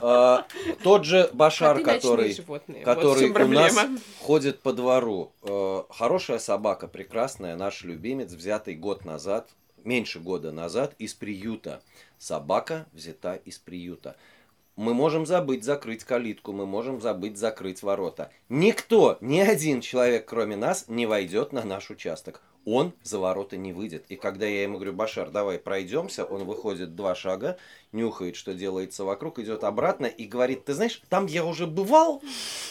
[0.00, 0.46] А,
[0.82, 3.76] тот же Башар, который, вот который чём у нас
[4.20, 5.32] ходит по двору.
[5.42, 9.48] Э, Хорошая собака, прекрасная, наш любимец, взятый год назад,
[9.84, 11.80] меньше года назад, из приюта.
[12.18, 14.16] Собака взята из приюта.
[14.74, 18.30] Мы можем забыть закрыть калитку, мы можем забыть закрыть ворота.
[18.48, 22.42] Никто, ни один человек, кроме нас, не войдет на наш участок.
[22.70, 24.04] Он за ворота не выйдет.
[24.10, 27.56] И когда я ему говорю, Башар, давай пройдемся, он выходит два шага,
[27.92, 32.22] нюхает, что делается вокруг, идет обратно и говорит, ты знаешь, там я уже бывал,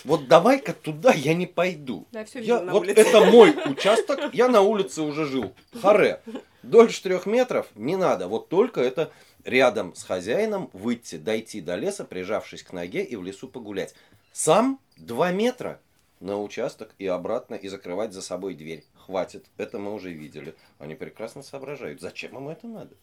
[0.03, 2.05] вот давай-ка туда я не пойду.
[2.11, 3.01] Да, все Я, вот улице.
[3.01, 5.51] это мой участок, я на улице уже жил.
[5.81, 6.21] Харе.
[6.61, 8.27] Дольше трех метров не надо.
[8.27, 9.11] Вот только это
[9.45, 13.95] рядом с хозяином выйти, дойти до леса, прижавшись к ноге и в лесу погулять.
[14.31, 15.79] Сам два метра
[16.19, 18.83] на участок и обратно, и закрывать за собой дверь.
[19.07, 19.45] Хватит.
[19.57, 20.53] Это мы уже видели.
[20.79, 22.01] Они прекрасно соображают.
[22.01, 22.93] Зачем им это надо?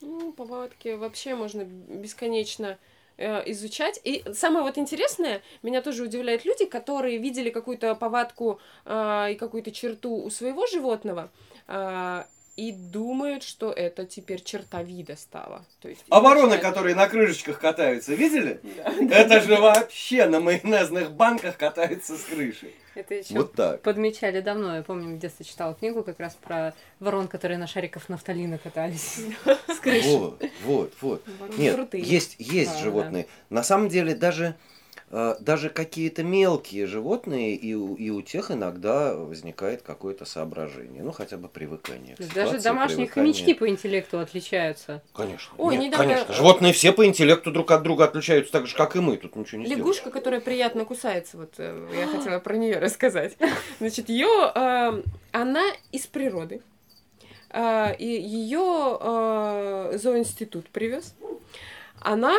[0.00, 2.78] Ну, повадки вообще можно бесконечно
[3.18, 4.00] э, изучать.
[4.02, 9.72] И самое вот интересное, меня тоже удивляют люди, которые видели какую-то повадку э, и какую-то
[9.72, 11.30] черту у своего животного
[11.68, 12.24] э,
[12.56, 15.64] и думают, что это теперь черта вида стала.
[15.80, 18.60] То есть А вороны, изначально- которые на крышечках катаются, видели?
[19.02, 19.14] Да.
[19.16, 22.70] Это же вообще на майонезных банках катаются с крыши.
[22.94, 23.82] Это еще Вот так.
[23.82, 24.76] подмечали давно.
[24.76, 29.20] Я помню, в детстве читала книгу как раз про ворон, которые на шариках нафталина катались
[29.68, 30.08] с крыши.
[30.08, 31.22] Вот, вот, вот.
[31.58, 33.26] Нет, есть, есть животные.
[33.50, 34.54] На самом деле даже,
[35.10, 41.02] даже какие-то мелкие животные, и у, и у тех иногда возникает какое-то соображение.
[41.04, 42.16] Ну, хотя бы привыкание.
[42.16, 43.32] к Даже ситуации, домашние привыкание.
[43.34, 45.02] хомячки по интеллекту отличаются.
[45.14, 45.54] Конечно.
[45.58, 46.34] Ой, Нет, недавно- конечно.
[46.34, 49.16] Животные все по интеллекту друг от друга отличаются так же, как и мы.
[49.16, 49.84] Тут ничего не сделаешь.
[49.84, 53.36] Лягушка, которая приятно кусается, вот э, я хотела про нее рассказать.
[53.78, 56.62] Значит, ее, она из природы.
[57.50, 61.14] Э, и ее э, зооинститут привез.
[62.00, 62.34] Она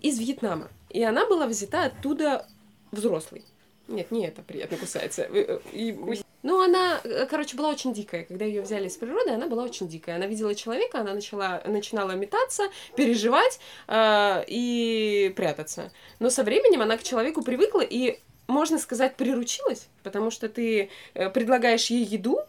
[0.00, 0.68] из Вьетнама.
[0.96, 2.46] И она была взята оттуда
[2.90, 3.44] взрослой.
[3.86, 5.28] Нет, не это приятно кусается.
[5.30, 5.94] Э, и-
[6.42, 8.24] ну, она, э, короче, была очень дикая.
[8.24, 10.16] Когда ее взяли из природы, она была очень дикая.
[10.16, 15.92] Она видела человека, она начала, начинала метаться, переживать э, и прятаться.
[16.18, 21.28] Но со временем она к человеку привыкла и, можно сказать, приручилась, потому что ты э,
[21.28, 22.40] предлагаешь ей еду,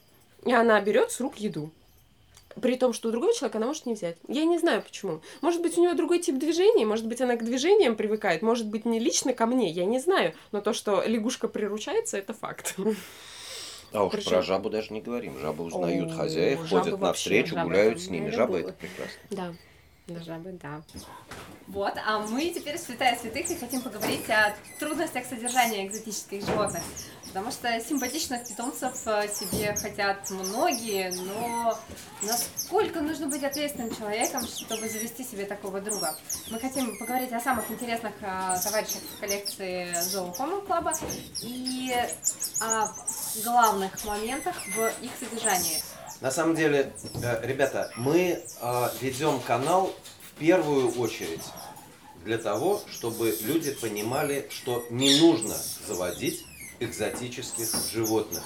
[0.46, 1.70] и она берет с рук еду.
[2.62, 4.18] При том, что у другого человека она может не взять.
[4.28, 5.22] Я не знаю почему.
[5.42, 8.86] Может быть, у нее другой тип движений, может быть, она к движениям привыкает, может быть,
[8.86, 10.34] не лично ко мне, я не знаю.
[10.52, 12.76] Но то, что лягушка приручается, это факт.
[13.94, 15.40] А уж Причем- про жабу даже не говорим.
[15.40, 18.30] Жабы узнают О, хозяев, ходят навстречу, гуляют с ними.
[18.30, 19.20] Жабы это прекрасно.
[19.30, 19.54] Да.
[20.08, 20.82] Должна быть, да.
[21.68, 26.82] Вот, а мы теперь святая святых и хотим поговорить о трудностях содержания экзотических животных.
[27.28, 31.78] Потому что симпатичных питомцев э, себе хотят многие, но
[32.24, 36.16] насколько нужно быть ответственным человеком, чтобы завести себе такого друга?
[36.50, 40.94] Мы хотим поговорить о самых интересных э, товарищах в коллекции Зоокома Клаба
[41.44, 41.94] и
[42.62, 42.88] о
[43.44, 45.84] главных моментах в их содержании.
[46.22, 51.44] На самом деле, э, ребята, мы э, ведем канал в первую очередь
[52.26, 55.56] для того, чтобы люди понимали, что не нужно
[55.88, 56.44] заводить
[56.80, 58.44] экзотических животных.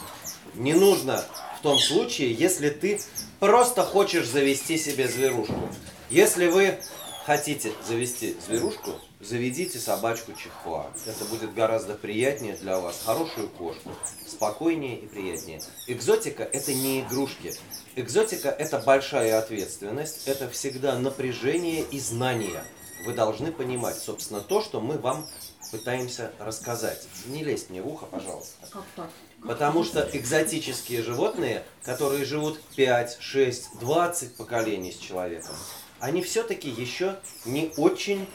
[0.56, 1.24] Не нужно
[1.60, 3.00] в том случае, если ты
[3.40, 5.70] просто хочешь завести себе зверушку.
[6.10, 6.78] Если вы
[7.26, 10.88] хотите завести зверушку, заведите собачку чихуа.
[11.06, 13.02] Это будет гораздо приятнее для вас.
[13.06, 13.92] Хорошую кошку,
[14.28, 15.62] спокойнее и приятнее.
[15.88, 17.54] Экзотика– это не игрушки.
[17.96, 22.64] Экзотика– это большая ответственность, это всегда напряжение и знание.
[23.06, 25.28] Вы должны понимать, собственно, то, что мы вам
[25.72, 27.08] пытаемся рассказать.
[27.28, 28.68] Не лезь мне в ухо, пожалуйста.
[28.72, 29.10] Как так?
[29.42, 35.56] Потому что экзотические животные, которые живут 5, 6, 20 поколений с человеком,
[36.00, 38.28] они все-таки еще не очень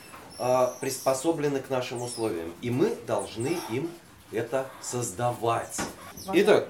[0.81, 2.53] приспособлены к нашим условиям.
[2.62, 3.90] И мы должны им
[4.33, 5.79] это создавать.
[6.33, 6.68] Итак,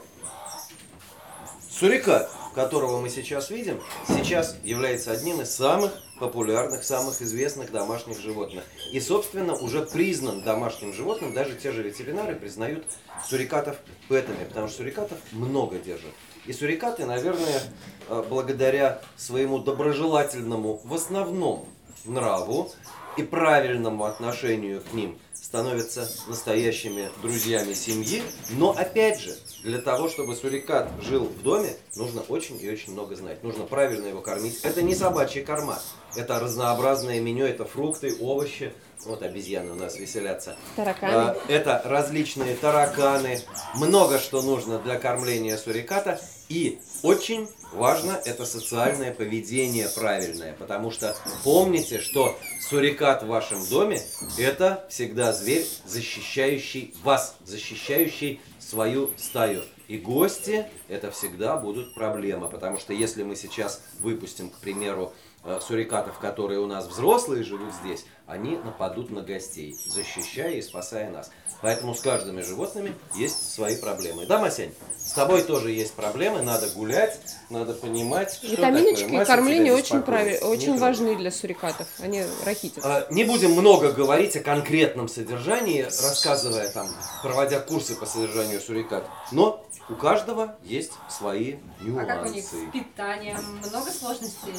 [1.71, 8.65] сурикат, которого мы сейчас видим, сейчас является одним из самых популярных, самых известных домашних животных.
[8.93, 12.85] И, собственно, уже признан домашним животным, даже те же ветеринары признают
[13.29, 13.77] сурикатов
[14.09, 16.13] пэтами, потому что сурикатов много держат.
[16.47, 17.61] И сурикаты, наверное,
[18.09, 21.69] э, благодаря своему доброжелательному, в основном,
[22.05, 22.73] нраву
[23.17, 28.23] и правильному отношению к ним, становятся настоящими друзьями семьи.
[28.51, 33.17] Но, опять же, для того, чтобы сурикат жил в доме, нужно очень и очень много
[33.17, 33.43] знать.
[33.43, 34.61] Нужно правильно его кормить.
[34.63, 35.79] Это не собачья корма.
[36.17, 38.73] Это разнообразное меню, это фрукты, овощи.
[39.05, 40.57] Вот обезьяны у нас веселятся.
[40.75, 41.13] Тараканы.
[41.13, 43.41] А, Это различные тараканы.
[43.75, 46.21] Много что нужно для кормления суриката.
[46.49, 50.55] И очень важно это социальное поведение правильное.
[50.55, 52.37] Потому что помните, что
[52.69, 54.01] сурикат в вашем доме
[54.39, 59.63] это всегда зверь, защищающий вас, защищающий свою стаю.
[59.89, 65.13] И гости это всегда будут проблема, потому что если мы сейчас выпустим, к примеру,
[65.61, 71.31] сурикатов, которые у нас взрослые живут здесь, они нападут на гостей, защищая и спасая нас.
[71.63, 74.27] Поэтому с каждыми животными есть свои проблемы.
[74.27, 74.75] Да, Масянь?
[74.99, 79.23] С тобой тоже есть проблемы, надо гулять, надо понимать, что Витаминочки такое.
[79.23, 80.03] и кормление очень.
[80.05, 81.87] Не очень важны для сурикатов.
[82.01, 82.85] Они рахитят.
[82.85, 86.89] А, Не будем много говорить о конкретном содержании, рассказывая там,
[87.23, 89.09] проводя курсы по содержанию сурикат.
[89.31, 91.55] Но у каждого есть свои
[91.97, 92.69] А как у них нюансы.
[92.69, 93.39] с питанием?
[93.65, 94.55] Много сложностей?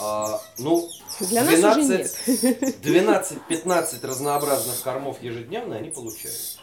[0.00, 0.88] А, ну,
[1.20, 2.16] Для нас уже нет.
[2.84, 6.58] 12-15 разнообразных кормов ежедневно они получают.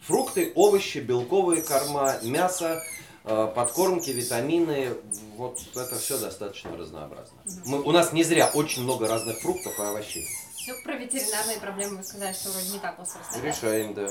[0.00, 2.82] Фрукты, овощи, белковые корма, мясо,
[3.24, 4.94] э, подкормки, витамины,
[5.36, 7.38] вот это все достаточно разнообразно.
[7.64, 10.26] Мы, у нас не зря очень много разных фруктов и овощей.
[10.66, 13.44] Ну, про ветеринарные проблемы вы сказали, что вроде не так остро стоят.
[13.44, 14.08] Решаем, да.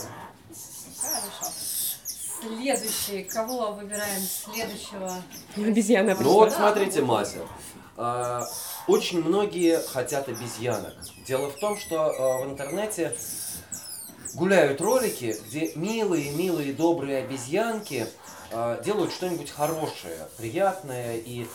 [1.00, 1.54] Хорошо.
[2.42, 3.24] Следующий.
[3.24, 5.22] Кого выбираем следующего?
[5.56, 7.40] Обезьяна Ну вот смотрите, Мася.
[8.88, 10.94] Очень многие хотят обезьянок.
[11.28, 13.16] Дело в том, что а, в интернете
[14.34, 18.08] гуляют ролики, где милые-милые добрые обезьянки
[18.52, 21.46] а, делают что-нибудь хорошее, приятное и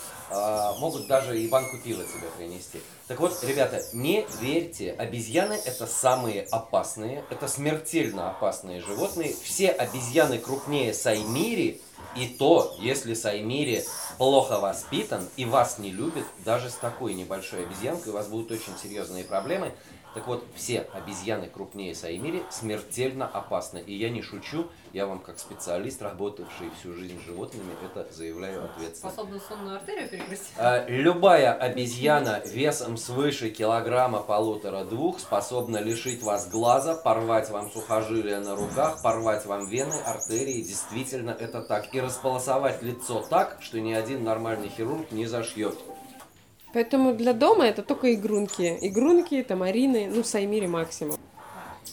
[0.79, 2.81] могут даже и банку пива тебе принести.
[3.07, 9.35] Так вот, ребята, не верьте, обезьяны это самые опасные, это смертельно опасные животные.
[9.43, 11.81] Все обезьяны крупнее Саймири,
[12.17, 13.85] и то, если Саймири
[14.19, 18.77] плохо воспитан и вас не любит, даже с такой небольшой обезьянкой у вас будут очень
[18.83, 19.73] серьезные проблемы.
[20.17, 23.85] Так вот, все обезьяны крупнее Саймири смертельно опасны.
[23.87, 28.65] И я не шучу, я вам как специалист, работавший всю жизнь с животными, это заявляю
[28.65, 29.13] ответственно.
[29.13, 30.53] Способна сонную артерию перегрызть?
[30.57, 38.57] А, Любая обезьяна весом свыше килограмма полутора-двух способна лишить вас глаза, порвать вам сухожилия на
[38.57, 40.63] руках, порвать вам вены, артерии.
[40.63, 41.95] Действительно, это так.
[41.95, 45.77] И располосовать лицо так, что ни один нормальный хирург не зашьет.
[46.77, 48.77] Поэтому для дома это только игрунки.
[48.83, 51.17] Игрунки, тамарины, ну, саймири максимум.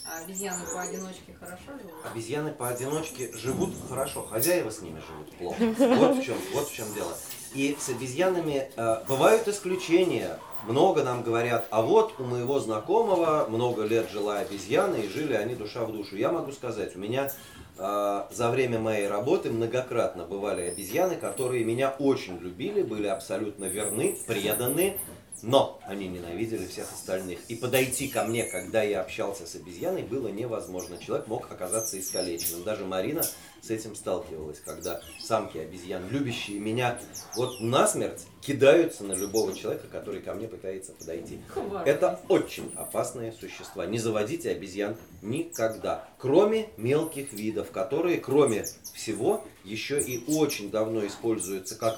[0.06, 2.06] А обезьяны поодиночке хорошо живут?
[2.12, 5.96] Обезьяны поодиночке живут хорошо, хозяева с ними живут плохо.
[5.96, 7.14] Вот в чем, вот в чем дело.
[7.54, 10.38] И с обезьянами э, бывают исключения.
[10.68, 15.56] Много нам говорят, а вот у моего знакомого много лет жила обезьяна, и жили они
[15.56, 16.18] душа в душу.
[16.18, 17.32] Я могу сказать, у меня
[17.76, 25.00] за время моей работы многократно бывали обезьяны, которые меня очень любили, были абсолютно верны, преданы,
[25.42, 27.40] но они ненавидели всех остальных.
[27.50, 30.98] И подойти ко мне, когда я общался с обезьяной, было невозможно.
[30.98, 32.64] Человек мог оказаться искалеченным.
[32.64, 33.24] Даже Марина
[33.64, 37.00] с этим сталкивалась, когда самки обезьян, любящие меня
[37.36, 41.40] вот насмерть, кидаются на любого человека, который ко мне пытается подойти.
[41.48, 41.88] Хватит.
[41.88, 43.86] Это очень опасные существа.
[43.86, 46.10] Не заводите обезьян никогда.
[46.18, 51.98] Кроме мелких видов, которые, кроме всего, еще и очень давно используются как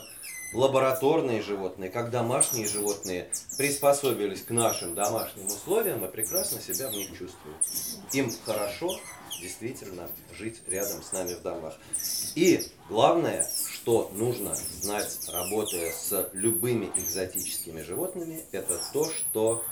[0.53, 7.09] лабораторные животные, как домашние животные, приспособились к нашим домашним условиям и прекрасно себя в них
[7.09, 7.57] чувствуют.
[8.13, 8.99] Им хорошо,
[9.41, 11.75] действительно жить рядом с нами в домах.
[12.35, 19.63] И главное, что нужно знать, работая с любыми экзотическими животными, это то, что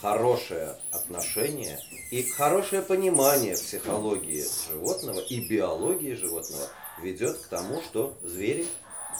[0.00, 1.78] хорошее отношение
[2.10, 6.68] и хорошее понимание психологии животного и биологии животного
[7.02, 8.66] ведет к тому, что звери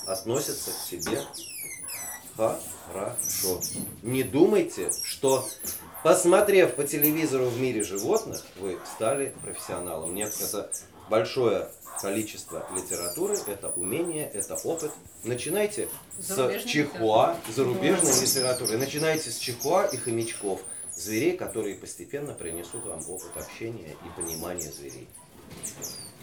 [0.06, 1.22] относятся к себе
[2.36, 3.60] хорошо.
[4.02, 5.46] Не думайте, что
[6.04, 10.12] посмотрев по телевизору в мире животных, вы стали профессионалом.
[10.12, 10.70] Мне кажется,
[11.08, 14.92] большое количество литературы, это умение, это опыт.
[15.24, 15.88] Начинайте
[16.18, 18.76] с чихуа, зарубежной литературы.
[18.76, 20.60] Начинайте с чихуа и хомячков,
[20.94, 25.08] зверей, которые постепенно принесут вам опыт общения и понимания зверей.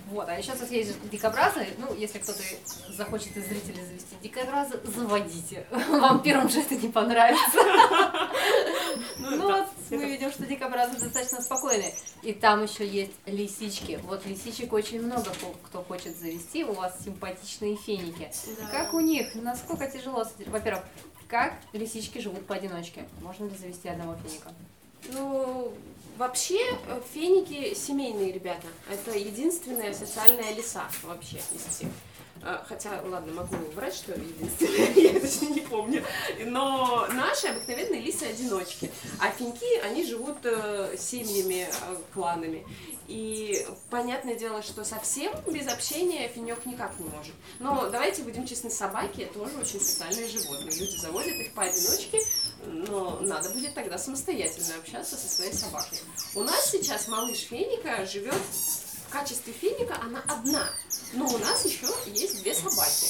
[0.07, 1.67] Вот, а еще тут есть дикобразы.
[1.77, 2.41] Ну, если кто-то
[2.89, 5.65] захочет из зрителей завести дикобраза, заводите.
[5.89, 7.59] Вам первым же это не понравится.
[9.19, 11.93] Ну, ну вот, мы видим, что дикобразы достаточно спокойные.
[12.23, 13.99] И там еще есть лисички.
[14.03, 15.31] Вот лисичек очень много
[15.63, 16.63] кто хочет завести.
[16.63, 18.31] У вас симпатичные феники.
[18.71, 19.33] Как у них?
[19.35, 20.25] Насколько тяжело?
[20.47, 20.83] Во-первых,
[21.27, 23.05] как лисички живут поодиночке?
[23.21, 24.51] Можно ли завести одного феника?
[25.13, 25.73] Ну,
[26.21, 28.67] Вообще, э, феники семейные ребята.
[28.87, 31.89] Это единственная социальная лиса вообще из всех.
[32.43, 36.03] Э, хотя, ладно, могу врать, что единственное, я точно не помню.
[36.45, 38.91] Но наши обыкновенные лисы-одиночки.
[39.19, 41.67] А финьки, они живут э, семьями,
[42.13, 42.67] кланами.
[43.11, 47.33] И понятное дело, что совсем без общения финек никак не может.
[47.59, 50.79] Но давайте будем честны, собаки тоже очень социальные животные.
[50.79, 52.21] Люди заводят их поодиночке,
[52.65, 55.99] но надо будет тогда самостоятельно общаться со своей собакой.
[56.35, 60.69] У нас сейчас малыш Феника живет в качестве Феника, она одна.
[61.11, 63.07] Но у нас еще есть две собаки.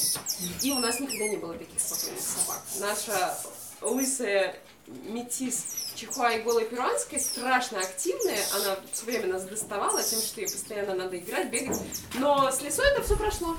[0.62, 2.60] И у нас никогда не было таких спокойных собак.
[2.80, 3.38] Наша
[3.80, 4.58] лысая
[5.04, 8.38] метис Чихуа и голая перуанская страшно активная.
[8.54, 11.78] Она все время нас доставала тем, что ей постоянно надо играть, бегать.
[12.14, 13.56] Но с лесой это все прошло.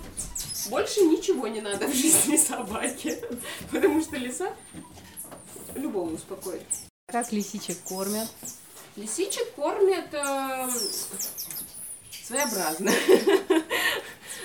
[0.69, 3.21] Больше ничего не надо в жизни собаки.
[3.71, 4.53] Потому что лиса
[5.75, 6.63] любого успокоит.
[7.07, 8.29] Как лисичек кормят?
[8.95, 10.69] Лисичек кормят э,
[12.23, 12.91] своеобразно.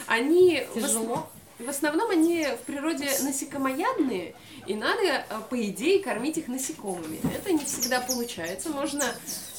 [0.07, 1.29] Они Тяжело.
[1.59, 4.37] В основном они в природе насекомоядные,
[4.68, 7.18] и надо, э, по идее, кормить их насекомыми.
[7.35, 8.68] Это не всегда получается.
[8.68, 9.02] Можно,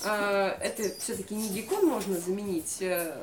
[0.04, 3.16] э, это все-таки не геккон, можно заменить э,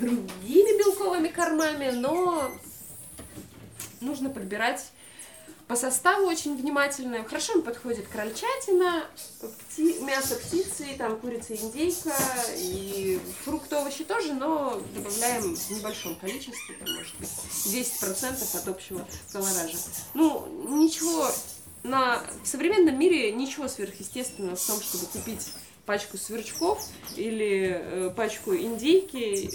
[0.00, 2.50] другими белковыми кормами, но
[4.00, 4.91] нужно подбирать
[5.72, 7.24] по составу очень внимательно.
[7.24, 9.06] Хорошо им подходит крольчатина,
[9.70, 12.14] пти, мясо птицы, там курица, индейка
[12.58, 17.30] и фрукты, овощи тоже, но добавляем в небольшом количестве, там, может быть,
[17.64, 19.78] 10% от общего колоража.
[20.12, 21.26] Ну, ничего,
[21.84, 25.54] на, в современном мире ничего сверхъестественного в том, чтобы купить
[25.86, 26.84] пачку сверчков
[27.16, 29.50] или э, пачку индейки,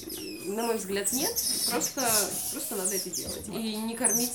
[0.49, 1.33] на мой взгляд, нет.
[1.69, 2.01] Просто,
[2.51, 3.47] просто надо это делать.
[3.47, 4.31] И не кормить,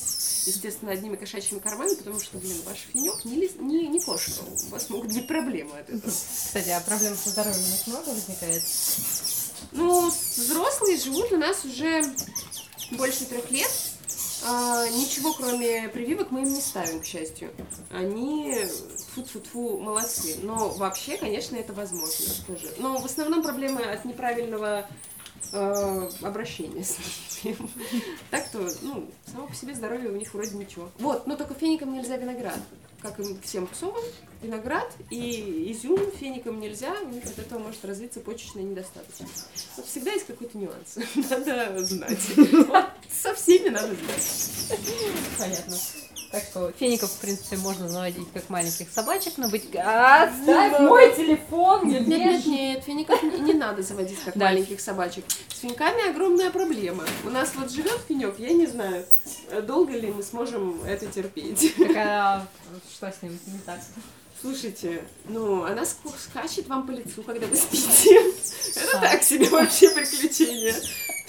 [0.46, 4.42] естественно, одними кошачьими кормами, потому что, блин, ваш финек не, лис, не, не кошка.
[4.66, 6.10] У вас могут быть проблемы от этого.
[6.10, 8.62] Кстати, а проблем со здоровьем у нас много возникает?
[9.72, 12.02] Ну, взрослые живут у нас уже
[12.92, 13.70] больше трех лет.
[14.44, 17.50] А, ничего, кроме прививок, мы им не ставим, к счастью.
[17.90, 18.54] Они
[19.14, 20.36] фу-фу-фу, молодцы.
[20.42, 22.72] Но вообще, конечно, это возможно тоже.
[22.78, 24.86] Но в основном проблемы от неправильного
[25.52, 27.56] э, обращения с ними.
[28.30, 30.90] Так то, ну, само по себе здоровье у них вроде ничего.
[30.98, 32.58] Вот, но только феникам нельзя виноград.
[33.02, 34.04] Как и всем псовым,
[34.42, 39.48] виноград и изюм феникам нельзя, у них от этого может развиться почечная недостаточность.
[39.76, 40.98] Вот всегда есть какой-то нюанс.
[41.30, 42.18] Надо знать.
[42.36, 44.78] Вот со всеми надо знать.
[45.36, 45.76] Понятно.
[46.32, 49.66] Так что феников, в принципе, можно заводить как маленьких собачек, но быть...
[49.74, 51.86] Отставь Ну, мой телефон!
[51.86, 54.46] Нет, нет, нет, нет, фиников не, не надо заводить как Да.
[54.46, 55.24] маленьких собачек.
[55.54, 57.04] С финьками огромная проблема.
[57.24, 59.04] У нас вот живет финек, я не знаю,
[59.50, 61.74] э, долго ли мы сможем это терпеть.
[61.76, 62.46] Так, а
[62.92, 63.78] что с ним не так?
[64.40, 68.18] Слушайте, ну, она ск- скачет вам по лицу, когда вы спите.
[68.74, 70.74] Это так себе вообще приключение.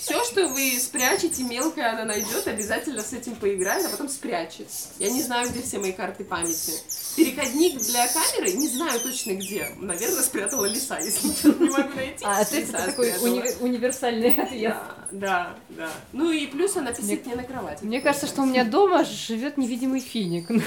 [0.04, 4.68] Все, что вы спрячете мелкое, она найдет, обязательно с этим поиграет, а потом спрячет.
[5.00, 6.74] Я не знаю, где все мои карты памяти.
[7.16, 9.70] Переходник для камеры, не знаю точно где.
[9.78, 11.28] Наверное, спрятала лиса, если
[11.64, 12.26] не могу найти.
[12.26, 14.76] А, это такой уни- универсальный ответ.
[15.14, 15.92] Да, да, да.
[16.12, 17.86] Ну и плюс она писает Мне- мне на кровати.
[17.86, 20.50] Мне кажется, что у меня дома живет невидимый финик.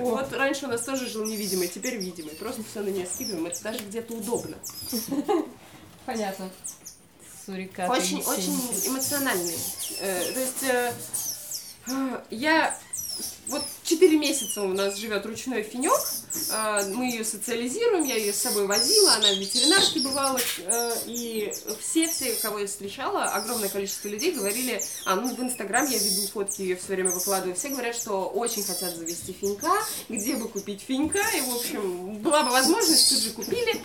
[0.00, 2.34] Вот раньше у нас тоже жил невидимый, теперь видимый.
[2.34, 4.56] Просто все на нее скидываем, это даже где-то удобно.
[6.06, 6.50] Понятно.
[7.44, 7.92] Сурикаты.
[7.92, 8.54] Очень, очень
[8.86, 9.56] эмоциональный.
[10.00, 10.92] Э, то есть э,
[11.88, 12.78] э, я
[13.48, 16.00] вот Четыре месяца у нас живет ручной финек.
[16.96, 20.40] Мы ее социализируем, я ее с собой возила, она в ветеринарке бывала.
[21.04, 25.98] И все, все, кого я встречала, огромное количество людей говорили, а ну в Инстаграм я
[25.98, 27.54] веду фотки, ее все время выкладываю.
[27.54, 29.70] Все говорят, что очень хотят завести финька,
[30.08, 31.20] где бы купить финька.
[31.36, 33.84] И, в общем, была бы возможность, тут же купили.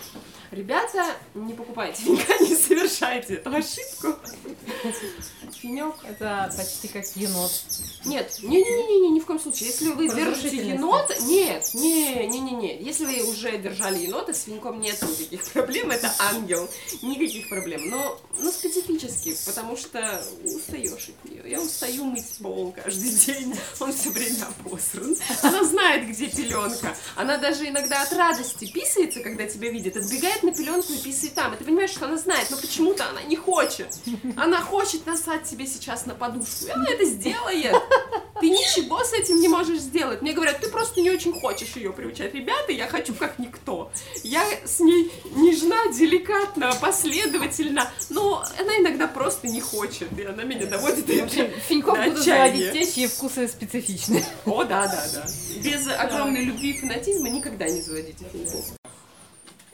[0.51, 4.15] Ребята, не покупайте финька, не совершайте эту ошибку.
[5.53, 7.51] Финек это почти как енот.
[8.05, 9.69] Нет, не-не-не, ни в коем случае.
[9.69, 12.81] Если вы держите енота, нет, не-не-не-не.
[12.81, 16.67] Если вы уже держали енота, с финьком нет никаких проблем, это ангел,
[17.01, 17.89] никаких проблем.
[17.89, 21.43] Но, но специфически, потому что устаешь от нее.
[21.45, 25.15] Я устаю мыть пол каждый день, он все время обосран.
[25.43, 26.95] Она знает, где пеленка.
[27.15, 31.53] Она даже иногда от радости писается, когда тебя видит, отбегает на пеленку и писает там.
[31.53, 33.87] И ты понимаешь, что она знает, но почему-то она не хочет.
[34.35, 36.65] Она хочет насать себе сейчас на подушку.
[36.67, 37.75] И она это сделает.
[38.39, 40.21] Ты ничего с этим не можешь сделать.
[40.21, 42.33] Мне говорят, ты просто не очень хочешь ее приучать.
[42.33, 43.91] Ребята, я хочу как никто.
[44.23, 50.65] Я с ней нежна, деликатна, последовательно, но она иногда просто не хочет, и она меня
[50.65, 54.23] доводит В общем, Финьков будут заводить те, чьи вкусы специфичны.
[54.45, 55.25] О, да, да, да.
[55.61, 58.78] Без огромной любви и фанатизма никогда не заводите Финьков.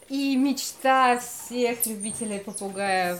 [0.10, 3.20] И мечта всех любителей попугаев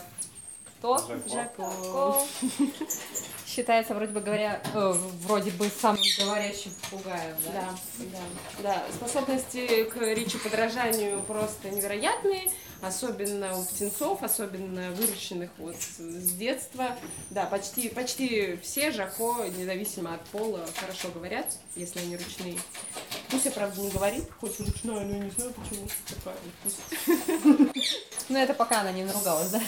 [0.78, 0.98] кто?
[1.26, 2.22] Жако.
[3.46, 7.52] Считается, вроде бы говоря, э, вроде бы самым говорящим попугаем, да?
[7.52, 7.68] Да,
[7.98, 8.84] да, да.
[8.92, 12.50] Способности к речи подражанию просто невероятные,
[12.80, 16.96] особенно у птенцов, особенно выращенных вот с детства.
[17.30, 22.58] Да, почти, почти все Жако, независимо от пола, хорошо говорят, если они ручные.
[23.30, 25.88] Пусть я, правда, не говорит, хоть ручная, но я не знаю почему.
[26.08, 27.72] Такая
[28.28, 29.62] Ну, это пока она не наругалась, да?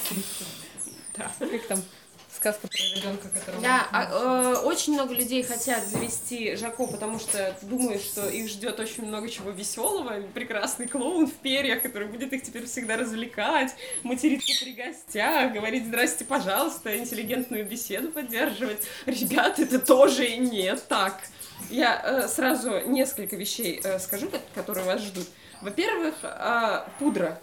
[1.16, 1.30] Да.
[1.38, 1.82] Как там
[2.34, 3.62] сказка про ребенка, которого...
[3.62, 8.78] Да, а, э, очень много людей хотят завести Жако, потому что думают, что их ждет
[8.80, 10.22] очень много чего веселого.
[10.34, 16.24] Прекрасный клоун в перьях, который будет их теперь всегда развлекать, материться при гостях, говорить «здрасте,
[16.24, 18.82] пожалуйста», интеллигентную беседу поддерживать.
[19.06, 21.20] Ребят, это тоже не так.
[21.70, 25.26] Я э, сразу несколько вещей э, скажу, которые вас ждут.
[25.60, 27.40] Во-первых, э, пудра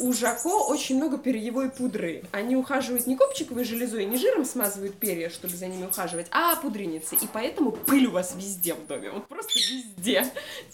[0.00, 2.24] у Жако очень много перьевой пудры.
[2.32, 7.18] Они ухаживают не копчиковой железой, не жиром смазывают перья, чтобы за ними ухаживать, а пудреницей.
[7.20, 10.24] И поэтому пыль у вас везде в доме, вот просто везде.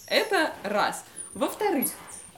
[0.07, 1.05] Это раз.
[1.35, 1.89] Во-вторых,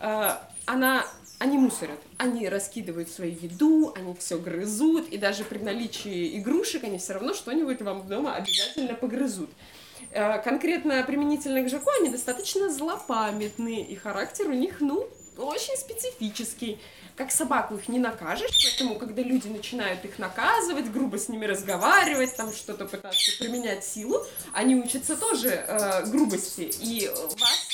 [0.01, 0.31] э,
[0.65, 1.05] она
[1.39, 6.97] они мусорят, они раскидывают свою еду, они все грызут, и даже при наличии игрушек они
[6.99, 9.51] все равно что-нибудь вам дома обязательно погрызут.
[10.13, 15.07] Э, конкретно применительно к Жаку они достаточно злопамятные, и характер у них, ну,
[15.37, 16.79] очень специфический.
[17.17, 22.37] Как собаку их не накажешь, поэтому, когда люди начинают их наказывать, грубо с ними разговаривать,
[22.37, 24.23] там что-то пытаться применять силу,
[24.53, 27.09] они учатся тоже э, грубости, и
[27.39, 27.67] вас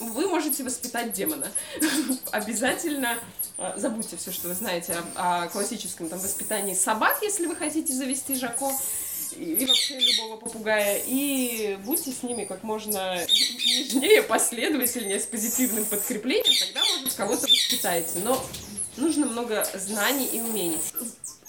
[0.00, 1.50] вы можете воспитать демона.
[2.30, 3.18] Обязательно
[3.56, 7.92] э, забудьте все, что вы знаете о, о классическом там, воспитании собак, если вы хотите
[7.92, 8.70] завести Жако
[9.32, 16.54] и вообще любого попугая, и будьте с ними как можно нежнее, последовательнее, с позитивным подкреплением,
[16.66, 18.20] тогда, может, кого-то воспитаете.
[18.24, 18.42] Но
[18.96, 20.78] нужно много знаний и умений.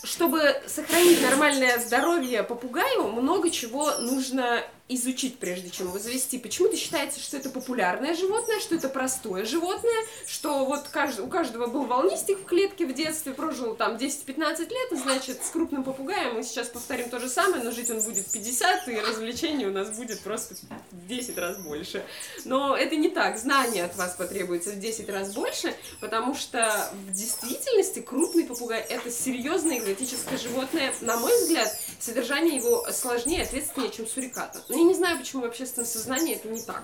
[0.04, 6.40] Чтобы сохранить нормальное здоровье попугаю, много чего нужно изучить, прежде чем его завести.
[6.40, 10.88] Почему-то считается, что это популярное животное, что это простое животное, что вот
[11.20, 15.50] у каждого был волнистик в клетке в детстве, прожил там 10-15 лет, и значит, с
[15.52, 19.68] крупным попугаем мы сейчас повторим то же самое, но жить он будет 50, и развлечений
[19.68, 20.56] у нас будет просто
[20.92, 22.04] в 10 раз больше.
[22.46, 23.38] Но это не так.
[23.38, 29.12] Знания от вас потребуется в 10 раз больше, потому что в действительности крупный попугай— это
[29.12, 30.94] серьезное экзотическое животное.
[31.02, 31.70] На мой взгляд,
[32.00, 36.48] содержание его сложнее и ответственнее, чем суриката я не знаю, почему в общественном сознании это
[36.48, 36.84] не так.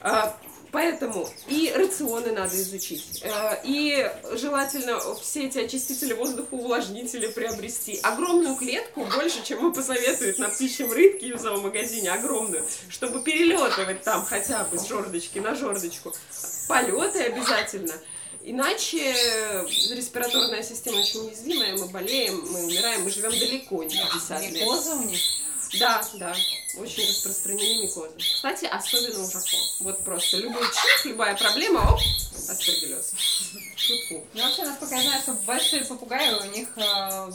[0.00, 0.36] А,
[0.70, 8.00] поэтому и рационы надо изучить, а, и желательно все эти очистители воздуха, увлажнители приобрести.
[8.02, 14.02] Огромную клетку, больше, чем мы посоветуют на птичьем рынке и в зоомагазине, огромную, чтобы перелетывать
[14.02, 16.12] там хотя бы с жердочки на жердочку.
[16.68, 17.94] Полеты обязательно.
[18.46, 18.98] Иначе
[19.94, 24.52] респираторная система очень уязвимая, мы болеем, мы умираем, мы живем далеко, не 50 лет.
[24.52, 25.18] Микоза у них?
[25.80, 26.36] Да, да,
[26.76, 28.12] очень распространены микозы.
[28.18, 29.60] Кстати, особенно у жаков.
[29.80, 32.00] Вот просто любой чих, любая проблема, оп,
[32.48, 33.12] аспергиллез.
[34.10, 37.30] Ну, вообще, насколько я знаю, что большие попугаи, у них э,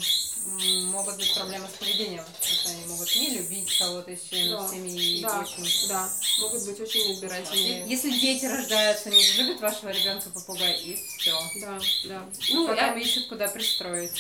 [0.46, 2.24] могут быть проблемы с поведением.
[2.68, 5.22] Они могут не любить кого-то из членов да, семьи.
[5.22, 5.88] Да, очень...
[5.88, 6.10] да,
[6.42, 7.86] могут быть очень избирательные.
[7.88, 11.36] Если дети рождаются, не любят вашего ребенка попугай, и все.
[11.62, 12.26] Да, да.
[12.52, 13.02] Ну, Потом я...
[13.02, 14.12] ищут, куда пристроить.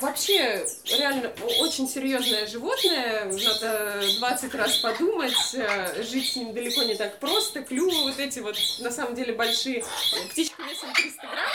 [0.00, 3.24] вообще реально очень серьезное животное.
[3.26, 5.34] Надо 20 раз подумать.
[5.54, 7.62] э, Жить с ним далеко не так просто.
[7.62, 9.84] Клювы вот эти вот, на самом деле, большие.
[10.30, 11.50] Птичка весом 300 грамм.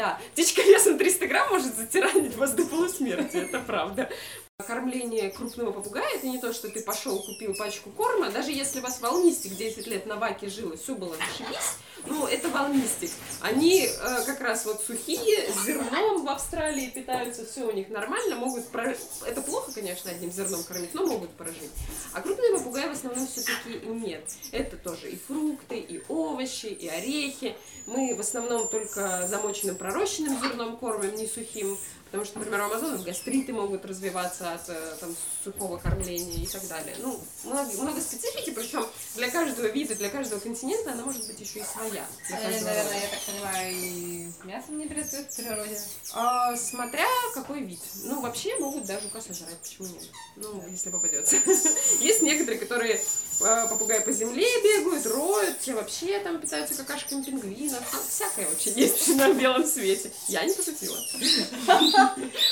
[0.00, 4.08] Да, птичка весом 300 грамм может затиранить вас до полусмерти, это правда.
[4.66, 8.30] Кормление крупного попугая это не то, что ты пошел, купил пачку корма.
[8.30, 12.26] Даже если у вас волнистик 10 лет на ваке жил и все было зашибись, ну,
[12.26, 13.10] это волнистик.
[13.40, 18.36] Они э, как раз вот сухие, с зерном в Австралии питаются, все у них нормально,
[18.36, 18.94] могут про...
[19.26, 21.70] Это плохо, конечно, одним зерном кормить, но могут прожить.
[22.12, 24.24] А крупные попугаи в основном все-таки нет.
[24.52, 27.56] Это тоже и фрукты, и овощи, и орехи.
[27.86, 31.78] Мы в основном только замоченным пророщенным зерном кормим, не сухим.
[32.10, 36.66] Потому что, например, у амазонов гастриты могут развиваться от э, там, сухого кормления и так
[36.66, 36.96] далее.
[36.98, 38.84] Ну, много, много специфики, причем
[39.14, 42.04] для каждого вида, для каждого континента она может быть еще и своя.
[42.28, 45.80] Они, каждого наверное, я так понимаю, и мясом не перестают в природе.
[46.12, 47.80] А, смотря какой вид.
[48.02, 50.10] Ну, вообще могут даже жука сожрать, почему нет?
[50.36, 51.36] Ну, если попадется.
[52.00, 53.00] Есть некоторые, которые э,
[53.40, 57.82] попугаи по земле бегают, роют, те вообще там питаются какашками пингвинов.
[57.92, 60.12] Ну, всякое вообще есть на белом свете.
[60.28, 60.98] Я не пошутила.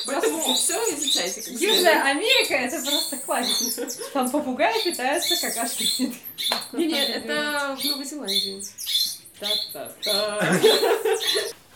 [0.07, 1.43] Поэтому все изучайте.
[1.53, 3.89] Южная Америка это просто классика.
[4.13, 6.17] Там попугаи питаются какашками.
[6.73, 8.63] Не, нет, это в Новой Зеландии.
[9.39, 10.61] Та-та-та.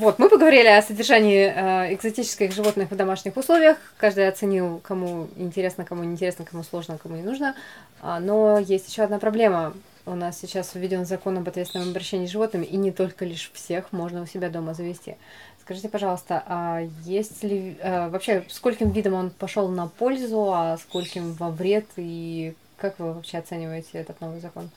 [0.03, 3.77] Вот, мы поговорили о содержании э, экзотических животных в домашних условиях.
[3.99, 7.55] Каждый оценил, кому интересно, кому не интересно, кому сложно, кому не нужно.
[8.01, 9.75] А, но есть еще одна проблема.
[10.05, 13.93] У нас сейчас введен закон об ответственном обращении с животными, и не только лишь всех
[13.93, 15.15] можно у себя дома завести.
[15.61, 21.35] Скажите, пожалуйста, а есть ли э, вообще скольким видом он пошел на пользу, а скольким
[21.35, 24.69] во вред, и как вы вообще оцениваете этот новый закон?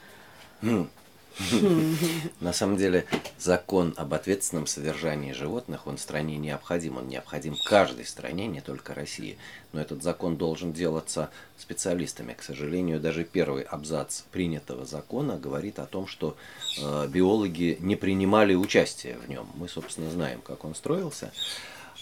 [2.39, 3.05] На самом деле
[3.37, 6.97] закон об ответственном содержании животных, он стране необходим.
[6.97, 9.37] Он необходим каждой стране, не только России.
[9.73, 12.33] Но этот закон должен делаться специалистами.
[12.33, 16.37] К сожалению, даже первый абзац принятого закона говорит о том, что
[16.79, 19.47] э, биологи не принимали участие в нем.
[19.55, 21.31] Мы, собственно, знаем, как он строился.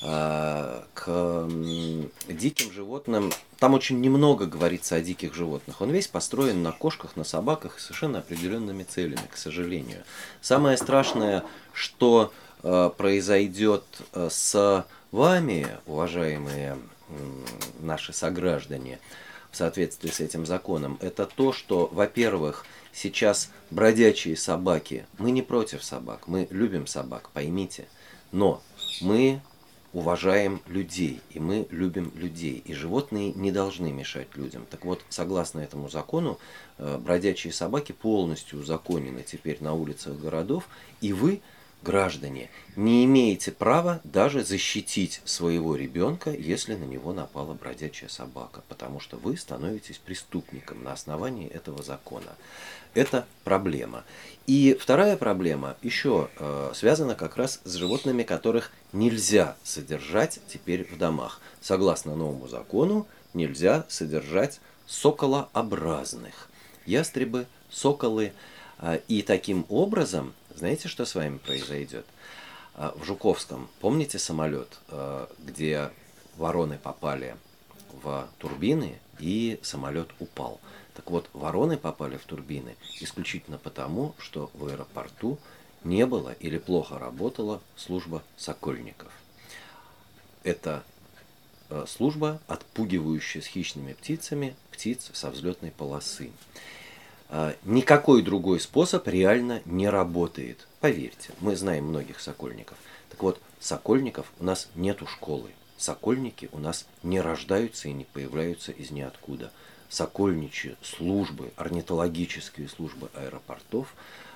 [0.03, 1.47] К
[2.27, 5.79] диким животным, там очень немного говорится о диких животных.
[5.79, 10.03] Он весь построен на кошках, на собаках совершенно определенными целями, к сожалению.
[10.41, 12.33] Самое страшное, что
[12.63, 16.77] э, произойдет э, с вами, уважаемые
[17.79, 18.99] наши сограждане,
[19.51, 25.83] в соответствии с этим законом, это то, что, во-первых, сейчас бродячие собаки, мы не против
[25.83, 27.87] собак, мы любим собак, поймите,
[28.31, 28.63] но
[28.99, 29.41] мы
[29.93, 34.65] уважаем людей, и мы любим людей, и животные не должны мешать людям.
[34.69, 36.39] Так вот, согласно этому закону,
[36.77, 40.67] э, бродячие собаки полностью узаконены теперь на улицах городов,
[40.99, 41.41] и вы,
[41.83, 48.99] граждане, не имеете права даже защитить своего ребенка, если на него напала бродячая собака, потому
[48.99, 52.35] что вы становитесь преступником на основании этого закона.
[52.93, 54.03] Это проблема.
[54.45, 60.97] И вторая проблема еще э, связана как раз с животными, которых нельзя содержать теперь в
[60.97, 61.41] домах.
[61.61, 66.49] Согласно новому закону, нельзя содержать соколообразных.
[66.85, 68.33] Ястребы, соколы.
[68.79, 72.05] А, И таким образом, знаете, что с вами произойдет?
[72.75, 75.91] А, В Жуковском, помните самолет, э, где
[76.37, 77.35] вороны попали
[78.03, 80.59] в турбины и самолет упал?
[80.95, 85.39] Так вот, вороны попали в турбины исключительно потому, что в аэропорту
[85.83, 89.11] не было или плохо работала служба сокольников.
[90.43, 90.83] Это
[91.69, 96.31] э, служба, отпугивающая с хищными птицами птиц со взлетной полосы.
[97.35, 100.67] А, Никакой другой способ реально не работает.
[100.81, 102.77] Поверьте, мы знаем многих сокольников.
[103.09, 105.49] Так вот, сокольников у нас нету школы.
[105.75, 109.51] Сокольники у нас не рождаются и не появляются из ниоткуда.
[109.89, 113.95] Сокольничьи службы, орнитологические службы аэропортов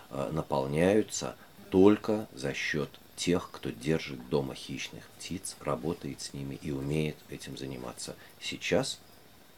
[0.10, 1.36] э, наполняются
[1.70, 7.58] только за счет тех, кто держит дома хищных птиц, работает с ними и умеет этим
[7.58, 8.16] заниматься.
[8.41, 9.00] Сейчас,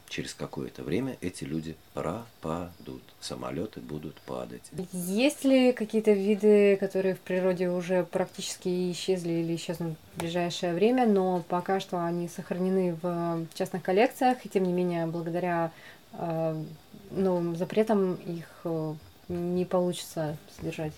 [0.09, 3.03] через какое-то время, эти люди пропадут.
[3.21, 4.63] Самолеты будут падать.
[4.91, 11.05] Есть ли какие-то виды, которые в природе уже практически исчезли или исчезнут в ближайшее время,
[11.05, 15.71] но пока что они сохранены в частных коллекциях, и тем не менее, благодаря
[16.13, 16.63] э,
[17.11, 18.93] новым запретам их э,
[19.27, 20.93] не получится содержать?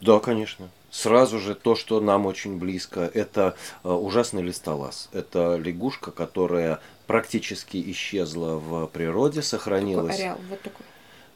[0.00, 0.68] Да, конечно.
[0.94, 5.08] Сразу же то, что нам очень близко, это э, ужасный листолаз.
[5.12, 6.78] Это лягушка, которая
[7.08, 10.20] практически исчезла в природе, сохранилась.
[10.20, 10.86] Ареал, вот такой.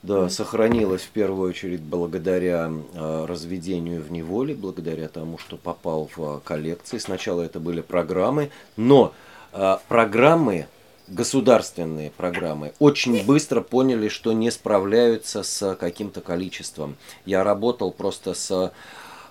[0.04, 6.36] Да, сохранилась в первую очередь благодаря э, разведению в неволе, благодаря тому, что попал в
[6.36, 6.98] э, коллекции.
[6.98, 9.12] Сначала это были программы, но
[9.52, 10.68] э, программы,
[11.08, 16.96] государственные программы, очень быстро поняли, что не справляются с каким-то количеством.
[17.26, 18.72] Я работал просто с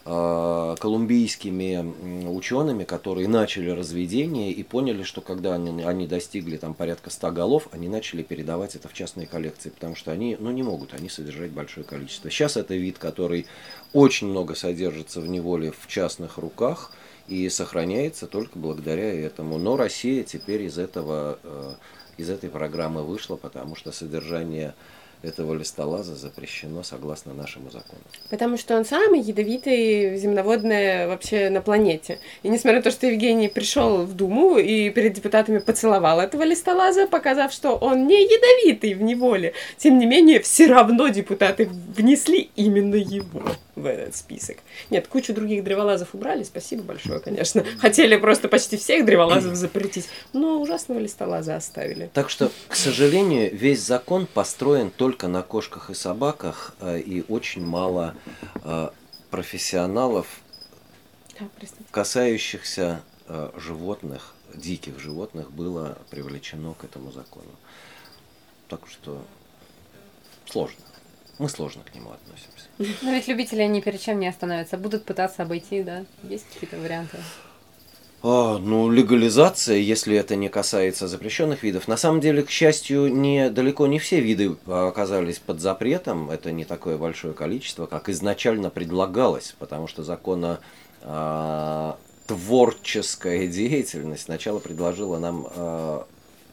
[0.07, 7.31] колумбийскими учеными, которые начали разведение и поняли, что когда они, они достигли там порядка 100
[7.31, 11.09] голов, они начали передавать это в частные коллекции, потому что они ну, не могут они
[11.09, 12.29] содержать большое количество.
[12.29, 13.47] Сейчас это вид, который
[13.91, 16.93] очень много содержится в неволе в частных руках
[17.27, 19.57] и сохраняется только благодаря этому.
[19.57, 21.73] Но Россия теперь из этого э,
[22.15, 24.73] из этой программы вышла, потому что содержание
[25.23, 28.01] этого листолаза запрещено согласно нашему закону.
[28.29, 32.19] Потому что он самый ядовитый земноводное вообще на планете.
[32.43, 37.07] И несмотря на то, что Евгений пришел в Думу и перед депутатами поцеловал этого листолаза,
[37.07, 42.95] показав, что он не ядовитый в неволе, тем не менее, все равно депутаты внесли именно
[42.95, 43.41] его
[43.77, 44.57] в этот список.
[44.89, 47.63] Нет, кучу других древолазов убрали, спасибо большое, конечно.
[47.79, 52.09] Хотели просто почти всех древолазов запретить, но ужасного листолаза оставили.
[52.13, 57.65] Так что, к сожалению, весь закон построен только на кошках и собаках, э, и очень
[57.65, 58.15] мало
[58.63, 58.89] э,
[59.29, 60.41] профессионалов,
[61.91, 67.51] касающихся э, животных, диких животных, было привлечено к этому закону.
[68.69, 69.23] Так что
[70.45, 70.81] сложно.
[71.37, 72.56] Мы сложно к нему относимся.
[72.79, 74.77] Но ведь любители ни перед чем не остановятся.
[74.77, 76.05] Будут пытаться обойти, да?
[76.23, 77.17] Есть какие-то варианты?
[78.23, 81.87] А, ну, легализация, если это не касается запрещенных видов.
[81.87, 86.29] На самом деле, к счастью, не, далеко не все виды оказались под запретом.
[86.29, 90.59] Это не такое большое количество, как изначально предлагалось, потому что закона
[91.03, 96.07] а, творческая деятельность сначала предложила нам а,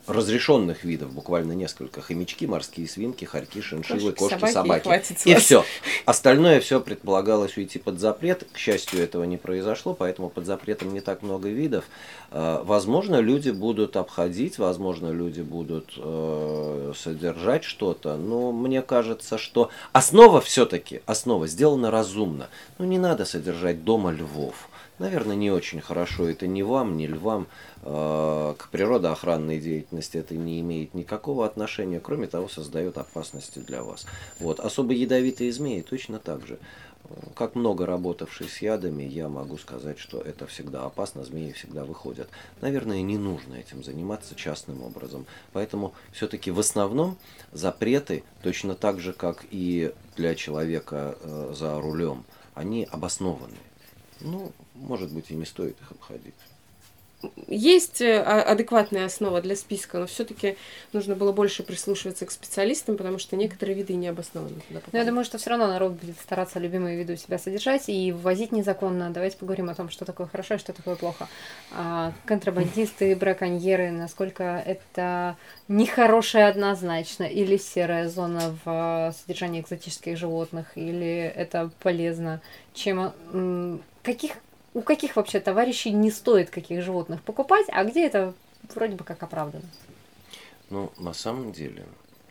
[0.06, 2.00] разрешенных видов, буквально несколько.
[2.00, 4.84] Хомячки, морские свинки, хорьки, шиншиллы, кошки, кошки собаки.
[4.84, 5.16] собаки.
[5.24, 5.64] И, и все.
[6.04, 8.46] Остальное все предполагалось уйти под запрет.
[8.52, 11.84] К счастью, этого не произошло, поэтому под запретом не так много видов.
[12.30, 19.70] А, возможно, люди будут обходить, возможно, люди будут э, содержать что-то, но мне кажется, что
[19.92, 22.48] основа все-таки, основа сделана разумно.
[22.78, 24.68] Ну, не надо содержать дома львов
[24.98, 26.28] наверное, не очень хорошо.
[26.28, 27.46] Это не вам, не львам.
[27.82, 32.00] Э, к природоохранной деятельности это не имеет никакого отношения.
[32.00, 34.06] Кроме того, создает опасности для вас.
[34.40, 34.60] Вот.
[34.60, 36.58] Особо ядовитые змеи точно так же.
[37.34, 42.28] Как много работавший с ядами, я могу сказать, что это всегда опасно, змеи всегда выходят.
[42.62, 45.26] Наверное, не нужно этим заниматься частным образом.
[45.52, 47.18] Поэтому все-таки в основном
[47.52, 52.24] запреты, точно так же, как и для человека э, за рулем,
[52.54, 53.58] они обоснованы.
[54.20, 56.34] Ну, может быть, и не стоит их обходить
[57.46, 60.56] есть э, адекватная основа для списка, но все-таки
[60.92, 64.56] нужно было больше прислушиваться к специалистам, потому что некоторые виды не обоснованы.
[64.70, 68.12] Но я думаю, что все равно народ будет стараться любимые виды у себя содержать и
[68.12, 69.10] ввозить незаконно.
[69.10, 71.28] Давайте поговорим о том, что такое хорошо и что такое плохо.
[71.72, 75.36] А, контрабандисты, браконьеры, насколько это
[75.68, 82.40] нехорошее однозначно, или серая зона в содержании экзотических животных, или это полезно,
[82.74, 84.32] чем каких
[84.74, 88.34] у каких вообще товарищей не стоит каких животных покупать, а где это
[88.74, 89.64] вроде бы как оправдано?
[90.68, 91.86] Ну, на самом деле,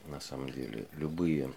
[0.08, 1.52] на самом деле, любые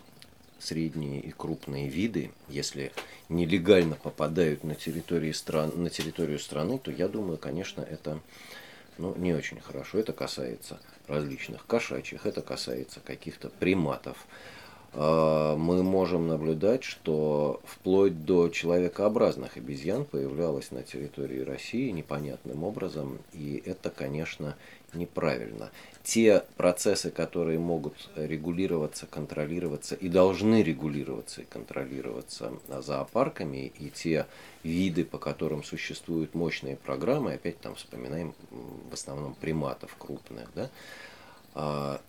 [0.58, 2.92] средние и крупные виды, если
[3.28, 8.20] нелегально попадают на, территории стран, на территорию страны, то я думаю, конечно, это
[8.96, 9.98] ну, не очень хорошо.
[9.98, 14.26] Это касается различных кошачьих, это касается каких-то приматов,
[14.94, 23.62] мы можем наблюдать, что вплоть до человекообразных обезьян появлялось на территории России непонятным образом, и
[23.66, 24.56] это, конечно,
[24.96, 25.70] неправильно.
[26.02, 34.26] Те процессы, которые могут регулироваться, контролироваться и должны регулироваться и контролироваться зоопарками, и те
[34.62, 40.70] виды, по которым существуют мощные программы, опять там вспоминаем в основном приматов крупных, да,
[41.54, 42.00] а,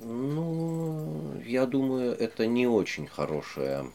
[0.00, 3.90] ну, я думаю, это не очень хорошее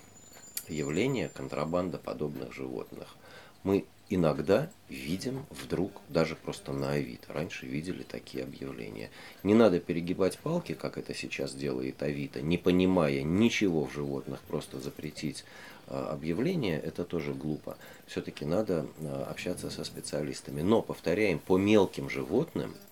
[0.68, 3.16] явление контрабанда подобных животных.
[3.64, 9.12] Мы иногда видим вдруг, даже просто на Авито, раньше видели такие объявления.
[9.44, 14.80] Не надо перегибать палки, как это сейчас делает Авито, не понимая ничего в животных, просто
[14.80, 15.44] запретить
[15.88, 17.78] а, объявление, это тоже глупо.
[18.08, 20.62] Все-таки надо а, общаться со специалистами.
[20.62, 22.74] Но, повторяем, по мелким животным–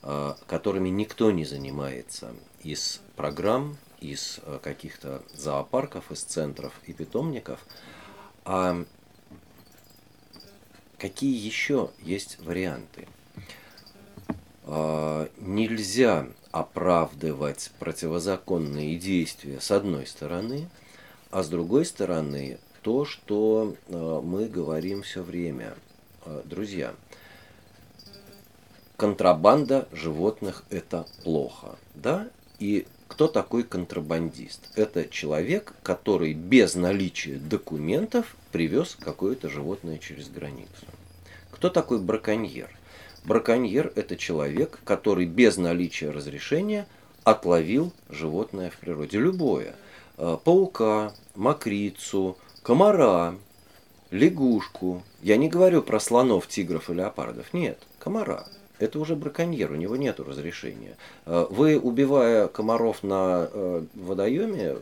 [0.00, 2.32] которыми никто не занимается
[2.62, 7.64] из программ, из э, каких-то зоопарков, из центров и питомников.
[8.44, 8.84] А
[10.98, 13.08] какие еще есть варианты?
[14.64, 20.68] Э, не, нельзя оправдывать противозаконные действия с одной стороны,
[21.30, 25.74] а с другой стороны то, что э, мы говорим все время.
[26.24, 26.94] Э, друзья,
[28.98, 32.28] контрабанда животных это плохо, да?
[32.58, 34.60] И кто такой контрабандист?
[34.74, 40.84] Это человек, который без наличия документов привез какое-то животное через границу.
[41.52, 42.68] Кто такой браконьер?
[43.24, 46.88] Браконьер– это человек, который без наличия разрешения
[47.22, 49.18] отловил животное в природе.
[49.18, 49.76] Любое.
[50.16, 53.36] Э, паука, мокрицу, комара,
[54.10, 55.04] лягушку.
[55.22, 57.54] Я не говорю про слонов, тигров и леопардов.
[57.54, 58.44] Нет, комара–
[58.78, 60.96] это уже браконьер, у него нет разрешения.
[61.26, 64.74] Э, вы, убивая комаров на э, водоеме,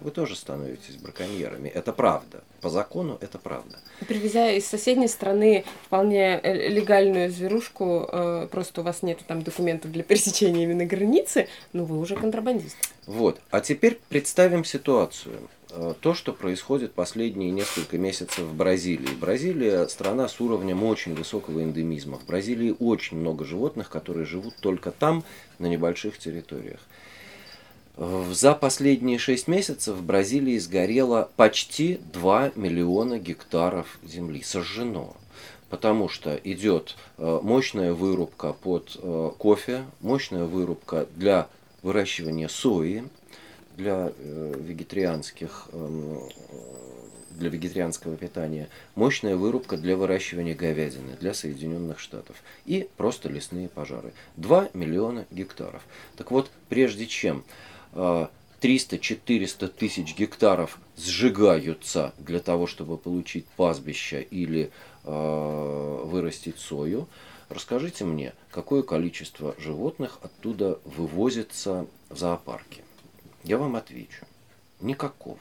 [0.00, 1.68] вы тоже становитесь браконьерами.
[1.68, 2.42] Это правда.
[2.60, 3.78] По закону это правда.
[4.06, 8.08] Привезя из соседней страны вполне э, легальную зверушку,
[8.50, 12.76] просто у вас нет там документов для пересечения именно границы, ну вы уже контрабандист.
[13.06, 13.40] Вот.
[13.50, 15.34] А теперь представим ситуацию.
[15.76, 19.12] Э, то, что происходит последние несколько месяцев в Бразилии.
[19.20, 22.18] Бразилия страна с уровнем очень высокого эндемизма.
[22.18, 25.24] В Бразилии очень много животных, которые живут только там,
[25.58, 26.80] на небольших территориях.
[27.96, 34.42] За последние шесть месяцев в Бразилии сгорело почти 2 миллиона гектаров земли.
[34.42, 35.16] Сожжено.
[35.70, 41.48] Потому что идет э, мощная вырубка под э, кофе, мощная вырубка для
[41.82, 43.04] выращивания сои,
[43.76, 46.20] для э, вегетарианских эм,
[47.34, 54.12] для вегетарианского питания, мощная вырубка для выращивания говядины для Соединенных Штатов и просто лесные пожары.
[54.36, 55.82] 2 миллиона гектаров.
[56.16, 57.44] Так вот, прежде чем
[57.92, 64.70] 300-400 э, тысяч гектаров сжигаются для того, чтобы получить пастбище или
[65.04, 67.08] э, вырастить сою,
[67.48, 72.83] расскажите мне, какое количество животных оттуда вывозится в зоопарке?
[73.44, 74.24] Я вам отвечу.
[74.80, 75.38] Никакого.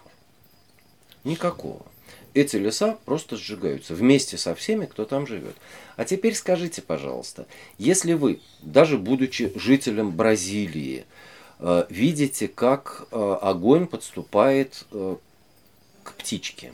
[1.23, 1.85] Никакого.
[2.33, 5.55] Эти леса просто сжигаются вместе со всеми, кто там живет.
[5.95, 7.47] А теперь скажите, пожалуйста,
[7.77, 11.05] если вы, даже будучи жителем Бразилии,
[11.59, 15.15] э, видите, как э, огонь подступает э,
[16.03, 16.73] к птичке,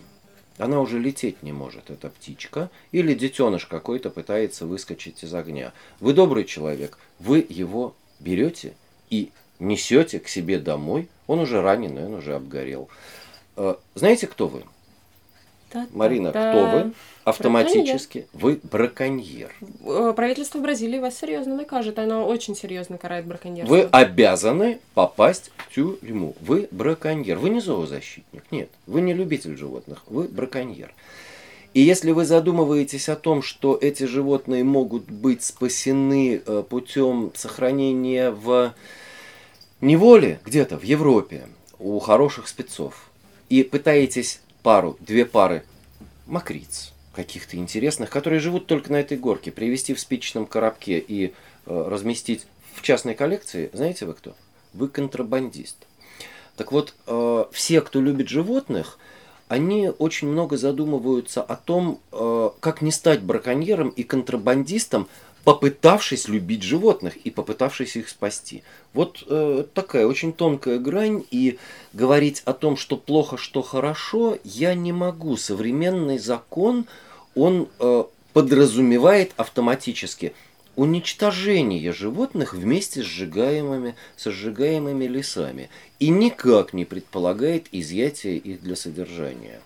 [0.57, 5.73] она уже лететь не может, эта птичка, или детеныш какой-то пытается выскочить из огня.
[5.99, 8.73] Вы добрый человек, вы его берете
[9.09, 12.89] и несете к себе домой, он уже раненый, он уже обгорел.
[13.55, 14.63] Э, знаете, кто вы?
[15.91, 16.93] Марина, кто вы?
[17.23, 19.53] Автоматически вы браконьер.
[19.85, 23.75] Э, правительство Бразилии вас серьезно накажет, оно очень серьезно карает браконьерство.
[23.75, 26.35] Вы обязаны попасть в тюрьму.
[26.41, 27.37] Вы браконьер.
[27.37, 28.69] Вы не зоозащитник, нет.
[28.87, 30.95] Вы не любитель животных, вы браконьер.
[31.75, 38.31] И если вы задумываетесь о том, что эти животные могут быть спасены э, путем сохранения
[38.31, 38.73] в
[39.81, 41.47] неволе где-то в Европе
[41.79, 43.09] у хороших спецов
[43.49, 45.63] и пытаетесь пару, две пары
[46.25, 51.31] мокриц каких-то интересных, которые живут только на этой горке, привезти в спичечном коробке и э,
[51.65, 54.35] разместить в частной коллекции, знаете вы кто?
[54.73, 55.77] Вы контрабандист.
[56.55, 58.99] Так вот, э, все, кто любит животных,
[59.47, 65.09] они очень много задумываются о том, э, как не стать браконьером и контрабандистом,
[65.43, 68.63] попытавшись любить животных и попытавшись их спасти.
[68.93, 71.57] Вот э, такая очень тонкая грань, и
[71.93, 75.37] говорить о том, что плохо, что хорошо, я не могу.
[75.37, 76.85] Современный закон,
[77.35, 80.33] он э, подразумевает автоматически
[80.75, 85.69] уничтожение животных вместе с сжигаемыми, сожигаемыми лесами
[85.99, 89.59] и никак не предполагает изъятие их для содержания.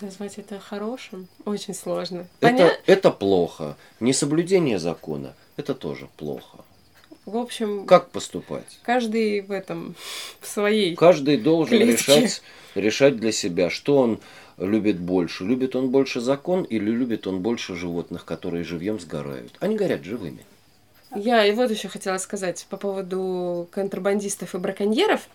[0.00, 2.26] Назвать это хорошим очень сложно.
[2.40, 3.76] Это, это плохо.
[4.00, 6.64] Несоблюдение закона– это тоже плохо.
[7.26, 7.86] В общем...
[7.86, 8.78] Как поступать?
[8.82, 9.94] Каждый в этом,
[10.40, 12.42] в своей Каждый должен решать,
[12.74, 14.20] решать для себя, что он
[14.56, 15.44] любит больше.
[15.44, 19.52] Любит он больше закон или любит он больше животных, которые живьем сгорают.
[19.60, 20.44] Они горят живыми.
[21.14, 25.28] Я и вот еще хотела сказать по поводу контрабандистов и браконьеров.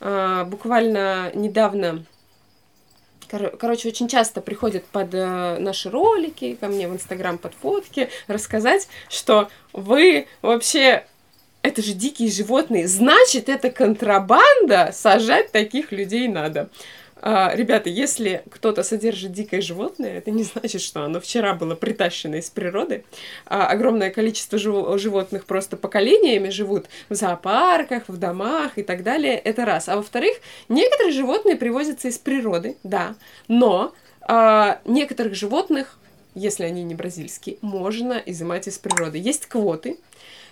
[0.00, 2.04] А, буквально недавно
[3.30, 8.08] Кор- короче, очень часто приходят под э, наши ролики, ко мне в Инстаграм под фотки,
[8.28, 11.04] рассказать, что вы вообще
[11.62, 16.68] это же дикие животные, значит, это контрабанда, сажать таких людей надо.
[17.28, 22.36] А, ребята, если кто-то содержит дикое животное, это не значит, что оно вчера было притащено
[22.36, 23.04] из природы.
[23.46, 29.36] А, огромное количество жив- животных просто поколениями живут в зоопарках, в домах и так далее.
[29.38, 29.88] Это раз.
[29.88, 30.36] А во-вторых,
[30.68, 33.16] некоторые животные привозятся из природы, да,
[33.48, 35.98] но а, некоторых животных,
[36.36, 39.18] если они не бразильские, можно изымать из природы.
[39.18, 39.98] Есть квоты,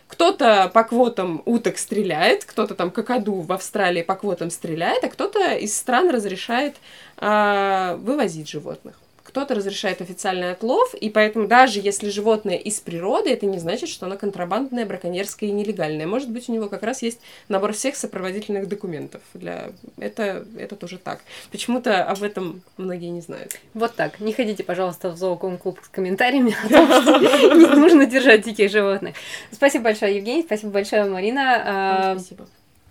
[0.08, 5.54] кто-то по квотам уток стреляет, кто-то там какаду в Австралии по квотам стреляет, а кто-то
[5.54, 6.76] из стран разрешает
[7.18, 8.94] э, вывозить животных
[9.34, 14.06] кто-то разрешает официальный отлов, и поэтому даже если животное из природы, это не значит, что
[14.06, 16.06] оно контрабандное, браконьерское и нелегальное.
[16.06, 17.18] Может быть, у него как раз есть
[17.48, 19.22] набор всех сопроводительных документов.
[19.34, 19.72] Для...
[19.98, 21.18] Это, это тоже так.
[21.50, 23.58] Почему-то об этом многие не знают.
[23.74, 24.20] Вот так.
[24.20, 28.70] Не ходите, пожалуйста, в зооком клуб с комментариями о том, что не нужно держать диких
[28.70, 29.16] животных.
[29.50, 30.44] Спасибо большое, Евгений.
[30.44, 31.62] Спасибо большое, Марина.
[31.66, 32.46] А, спасибо.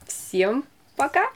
[0.06, 0.66] Всем
[0.98, 1.30] пока.